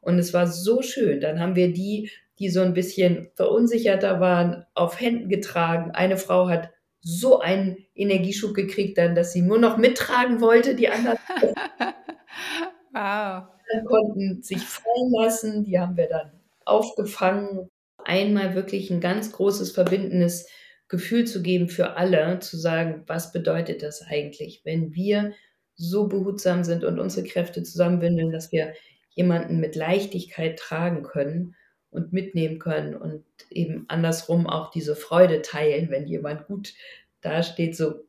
Und 0.02 0.18
es 0.18 0.34
war 0.34 0.46
so 0.46 0.82
schön. 0.82 1.22
Dann 1.22 1.40
haben 1.40 1.56
wir 1.56 1.72
die, 1.72 2.10
die 2.38 2.50
so 2.50 2.60
ein 2.60 2.74
bisschen 2.74 3.30
verunsicherter 3.34 4.20
waren, 4.20 4.66
auf 4.74 5.00
Händen 5.00 5.30
getragen. 5.30 5.92
Eine 5.92 6.18
Frau 6.18 6.48
hat 6.50 6.70
so 7.02 7.40
einen 7.40 7.76
Energieschub 7.94 8.54
gekriegt, 8.54 8.96
dann, 8.96 9.14
dass 9.14 9.32
sie 9.32 9.42
nur 9.42 9.58
noch 9.58 9.76
mittragen 9.76 10.40
wollte. 10.40 10.76
Die 10.76 10.88
anderen 10.88 11.18
wow. 12.92 13.44
konnten 13.86 14.42
sich 14.42 14.60
fallen 14.60 15.12
lassen. 15.20 15.64
Die 15.64 15.78
haben 15.78 15.96
wir 15.96 16.08
dann 16.08 16.32
aufgefangen. 16.64 17.68
Einmal 18.04 18.54
wirklich 18.54 18.90
ein 18.90 19.00
ganz 19.00 19.32
großes 19.32 19.72
verbindendes 19.72 20.48
Gefühl 20.88 21.26
zu 21.26 21.42
geben 21.42 21.68
für 21.68 21.96
alle, 21.96 22.38
zu 22.38 22.56
sagen, 22.56 23.02
was 23.06 23.32
bedeutet 23.32 23.82
das 23.82 24.02
eigentlich, 24.02 24.62
wenn 24.64 24.94
wir 24.94 25.32
so 25.74 26.06
behutsam 26.06 26.64
sind 26.64 26.84
und 26.84 26.98
unsere 27.00 27.26
Kräfte 27.26 27.62
zusammenbündeln, 27.62 28.30
dass 28.30 28.52
wir 28.52 28.74
jemanden 29.10 29.58
mit 29.58 29.74
Leichtigkeit 29.74 30.58
tragen 30.58 31.02
können 31.02 31.56
und 31.92 32.12
mitnehmen 32.12 32.58
können 32.58 32.96
und 32.96 33.24
eben 33.50 33.84
andersrum 33.88 34.46
auch 34.46 34.70
diese 34.70 34.96
Freude 34.96 35.42
teilen, 35.42 35.90
wenn 35.90 36.06
jemand 36.06 36.46
gut 36.46 36.74
dasteht, 37.20 37.76
so 37.76 38.06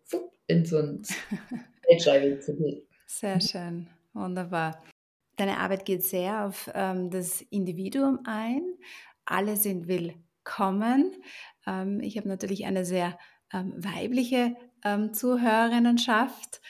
in 0.48 0.66
so 0.66 0.80
ein 0.80 1.04
Feldscheibe 1.86 2.40
zu 2.40 2.56
gehen. 2.56 2.82
Sehr 3.06 3.40
schön, 3.40 3.88
wunderbar. 4.14 4.82
Deine 5.36 5.58
Arbeit 5.58 5.86
geht 5.86 6.04
sehr 6.04 6.46
auf 6.46 6.72
ähm, 6.74 7.12
das 7.12 7.42
Individuum 7.50 8.20
ein. 8.26 8.64
Alle 9.26 9.58
sind 9.58 9.88
willkommen. 9.88 11.16
Ähm, 11.68 12.00
ich 12.00 12.18
habe 12.18 12.28
natürlich 12.30 12.66
eine 12.66 12.86
sehr 12.86 13.18
ähm, 13.52 13.74
weibliche 13.78 14.56
ähm, 14.84 15.14
Zuhörerinnenschaft 15.14 16.62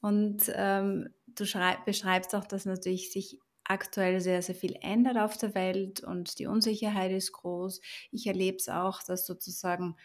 und 0.00 0.52
ähm, 0.54 1.08
du 1.26 1.44
beschreibst 1.84 2.34
auch, 2.34 2.44
dass 2.44 2.66
natürlich 2.66 3.12
sich 3.12 3.38
aktuell 3.72 4.20
sehr, 4.20 4.42
sehr 4.42 4.54
viel 4.54 4.76
ändert 4.80 5.16
auf 5.16 5.36
der 5.36 5.54
Welt 5.54 6.02
und 6.02 6.38
die 6.38 6.46
Unsicherheit 6.46 7.10
ist 7.10 7.32
groß. 7.32 7.80
Ich 8.10 8.26
erlebe 8.26 8.58
es 8.58 8.68
auch, 8.68 9.02
dass 9.02 9.26
sozusagen 9.26 9.96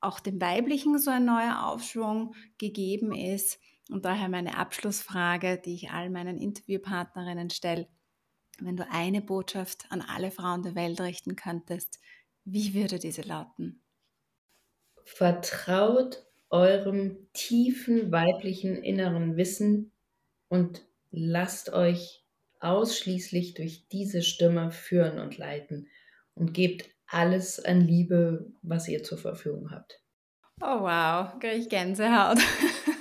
auch 0.00 0.20
dem 0.20 0.40
Weiblichen 0.40 0.98
so 0.98 1.10
ein 1.10 1.24
neuer 1.24 1.66
Aufschwung 1.66 2.34
gegeben 2.58 3.12
ist. 3.14 3.58
Und 3.90 4.04
daher 4.04 4.28
meine 4.28 4.56
Abschlussfrage, 4.56 5.60
die 5.64 5.74
ich 5.74 5.90
all 5.90 6.10
meinen 6.10 6.38
Interviewpartnerinnen 6.38 7.50
stelle. 7.50 7.88
Wenn 8.58 8.76
du 8.76 8.88
eine 8.90 9.20
Botschaft 9.20 9.86
an 9.90 10.00
alle 10.00 10.30
Frauen 10.30 10.62
der 10.62 10.74
Welt 10.74 11.00
richten 11.00 11.36
könntest, 11.36 11.98
wie 12.44 12.74
würde 12.74 12.98
diese 12.98 13.22
lauten? 13.22 13.82
Vertraut 15.04 16.24
eurem 16.50 17.28
tiefen 17.32 18.12
weiblichen 18.12 18.76
inneren 18.76 19.36
Wissen 19.36 19.92
und 20.48 20.86
lasst 21.10 21.72
euch 21.72 22.25
ausschließlich 22.66 23.54
durch 23.54 23.88
diese 23.88 24.22
Stimme 24.22 24.70
führen 24.70 25.18
und 25.18 25.38
leiten 25.38 25.88
und 26.34 26.52
gebt 26.52 26.90
alles 27.06 27.64
an 27.64 27.80
Liebe, 27.80 28.52
was 28.62 28.88
ihr 28.88 29.02
zur 29.02 29.18
Verfügung 29.18 29.70
habt. 29.70 30.00
Oh 30.60 30.80
wow, 30.80 31.38
kriege 31.38 31.54
ich 31.54 31.68
Gänsehaut. 31.68 32.38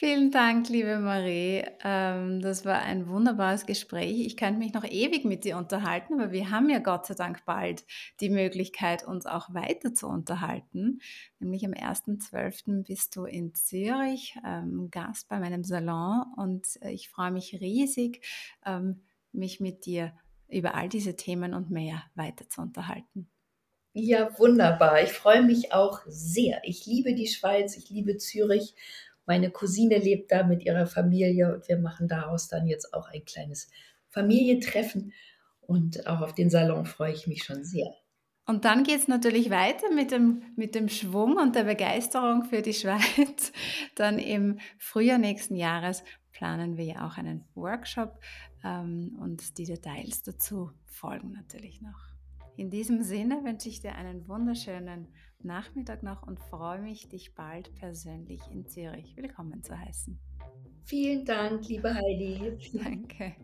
Vielen 0.00 0.30
Dank, 0.30 0.70
liebe 0.70 0.98
Marie. 0.98 1.62
Ähm, 1.84 2.40
das 2.40 2.64
war 2.64 2.80
ein 2.80 3.06
wunderbares 3.06 3.66
Gespräch. 3.66 4.24
Ich 4.24 4.38
könnte 4.38 4.58
mich 4.58 4.72
noch 4.72 4.84
ewig 4.84 5.26
mit 5.26 5.44
dir 5.44 5.58
unterhalten, 5.58 6.14
aber 6.14 6.32
wir 6.32 6.50
haben 6.50 6.70
ja 6.70 6.78
Gott 6.78 7.04
sei 7.04 7.12
Dank 7.12 7.44
bald 7.44 7.84
die 8.20 8.30
Möglichkeit, 8.30 9.06
uns 9.06 9.26
auch 9.26 9.52
weiter 9.52 9.92
zu 9.92 10.06
unterhalten. 10.06 11.02
Nämlich 11.38 11.66
am 11.66 11.72
1.12. 11.72 12.86
bist 12.86 13.14
du 13.14 13.26
in 13.26 13.52
Zürich 13.52 14.38
ähm, 14.42 14.88
Gast 14.90 15.28
bei 15.28 15.38
meinem 15.38 15.64
Salon 15.64 16.24
und 16.38 16.66
äh, 16.80 16.92
ich 16.92 17.10
freue 17.10 17.30
mich 17.30 17.60
riesig, 17.60 18.26
ähm, 18.64 19.02
mich 19.32 19.60
mit 19.60 19.84
dir 19.84 20.14
über 20.48 20.76
all 20.76 20.88
diese 20.88 21.14
Themen 21.14 21.52
und 21.52 21.70
mehr 21.70 22.04
weiter 22.14 22.48
zu 22.48 22.62
unterhalten. 22.62 23.28
Ja, 23.92 24.30
wunderbar. 24.38 25.02
Ich 25.02 25.12
freue 25.12 25.42
mich 25.42 25.74
auch 25.74 26.00
sehr. 26.06 26.62
Ich 26.64 26.86
liebe 26.86 27.12
die 27.12 27.26
Schweiz, 27.26 27.76
ich 27.76 27.90
liebe 27.90 28.16
Zürich 28.16 28.74
meine 29.30 29.52
Cousine 29.52 29.98
lebt 29.98 30.32
da 30.32 30.42
mit 30.42 30.64
ihrer 30.64 30.88
Familie 30.88 31.54
und 31.54 31.68
wir 31.68 31.78
machen 31.78 32.08
daraus 32.08 32.48
dann 32.48 32.66
jetzt 32.66 32.92
auch 32.92 33.08
ein 33.10 33.24
kleines 33.24 33.70
Familientreffen. 34.08 35.12
Und 35.60 36.04
auch 36.08 36.20
auf 36.20 36.34
den 36.34 36.50
Salon 36.50 36.84
freue 36.84 37.12
ich 37.12 37.28
mich 37.28 37.44
schon 37.44 37.62
sehr. 37.62 37.94
Und 38.44 38.64
dann 38.64 38.82
geht 38.82 38.98
es 38.98 39.06
natürlich 39.06 39.48
weiter 39.50 39.88
mit 39.94 40.10
dem, 40.10 40.42
mit 40.56 40.74
dem 40.74 40.88
Schwung 40.88 41.36
und 41.36 41.54
der 41.54 41.62
Begeisterung 41.62 42.42
für 42.42 42.60
die 42.60 42.74
Schweiz. 42.82 43.52
Dann 43.94 44.18
im 44.18 44.58
Frühjahr 44.78 45.18
nächsten 45.18 45.54
Jahres 45.54 46.02
planen 46.32 46.76
wir 46.76 46.84
ja 46.86 47.06
auch 47.06 47.16
einen 47.16 47.44
Workshop 47.54 48.18
ähm, 48.64 49.16
und 49.20 49.58
die 49.58 49.64
Details 49.66 50.24
dazu 50.24 50.72
folgen 50.86 51.30
natürlich 51.30 51.80
noch. 51.80 52.00
In 52.56 52.68
diesem 52.68 53.04
Sinne 53.04 53.44
wünsche 53.44 53.68
ich 53.68 53.80
dir 53.80 53.94
einen 53.94 54.26
wunderschönen 54.26 55.06
Nachmittag 55.42 56.02
noch 56.02 56.22
und 56.22 56.38
freue 56.38 56.80
mich, 56.80 57.08
dich 57.08 57.34
bald 57.34 57.74
persönlich 57.76 58.40
in 58.52 58.66
Zürich 58.66 59.16
willkommen 59.16 59.62
zu 59.62 59.78
heißen. 59.78 60.18
Vielen 60.84 61.24
Dank, 61.24 61.66
liebe 61.66 61.94
Heidi. 61.94 62.58
Danke. 62.74 63.36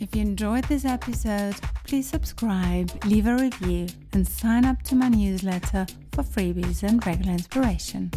If 0.00 0.14
you 0.14 0.22
enjoyed 0.22 0.64
this 0.68 0.84
episode, 0.84 1.56
please 1.84 2.08
subscribe, 2.08 2.88
leave 3.06 3.26
a 3.26 3.34
review, 3.34 3.86
and 4.12 4.28
sign 4.28 4.64
up 4.64 4.82
to 4.84 4.94
my 4.94 5.08
newsletter 5.08 5.86
for 6.14 6.22
freebies 6.22 6.82
and 6.82 7.04
regular 7.04 7.32
inspiration. 7.32 8.10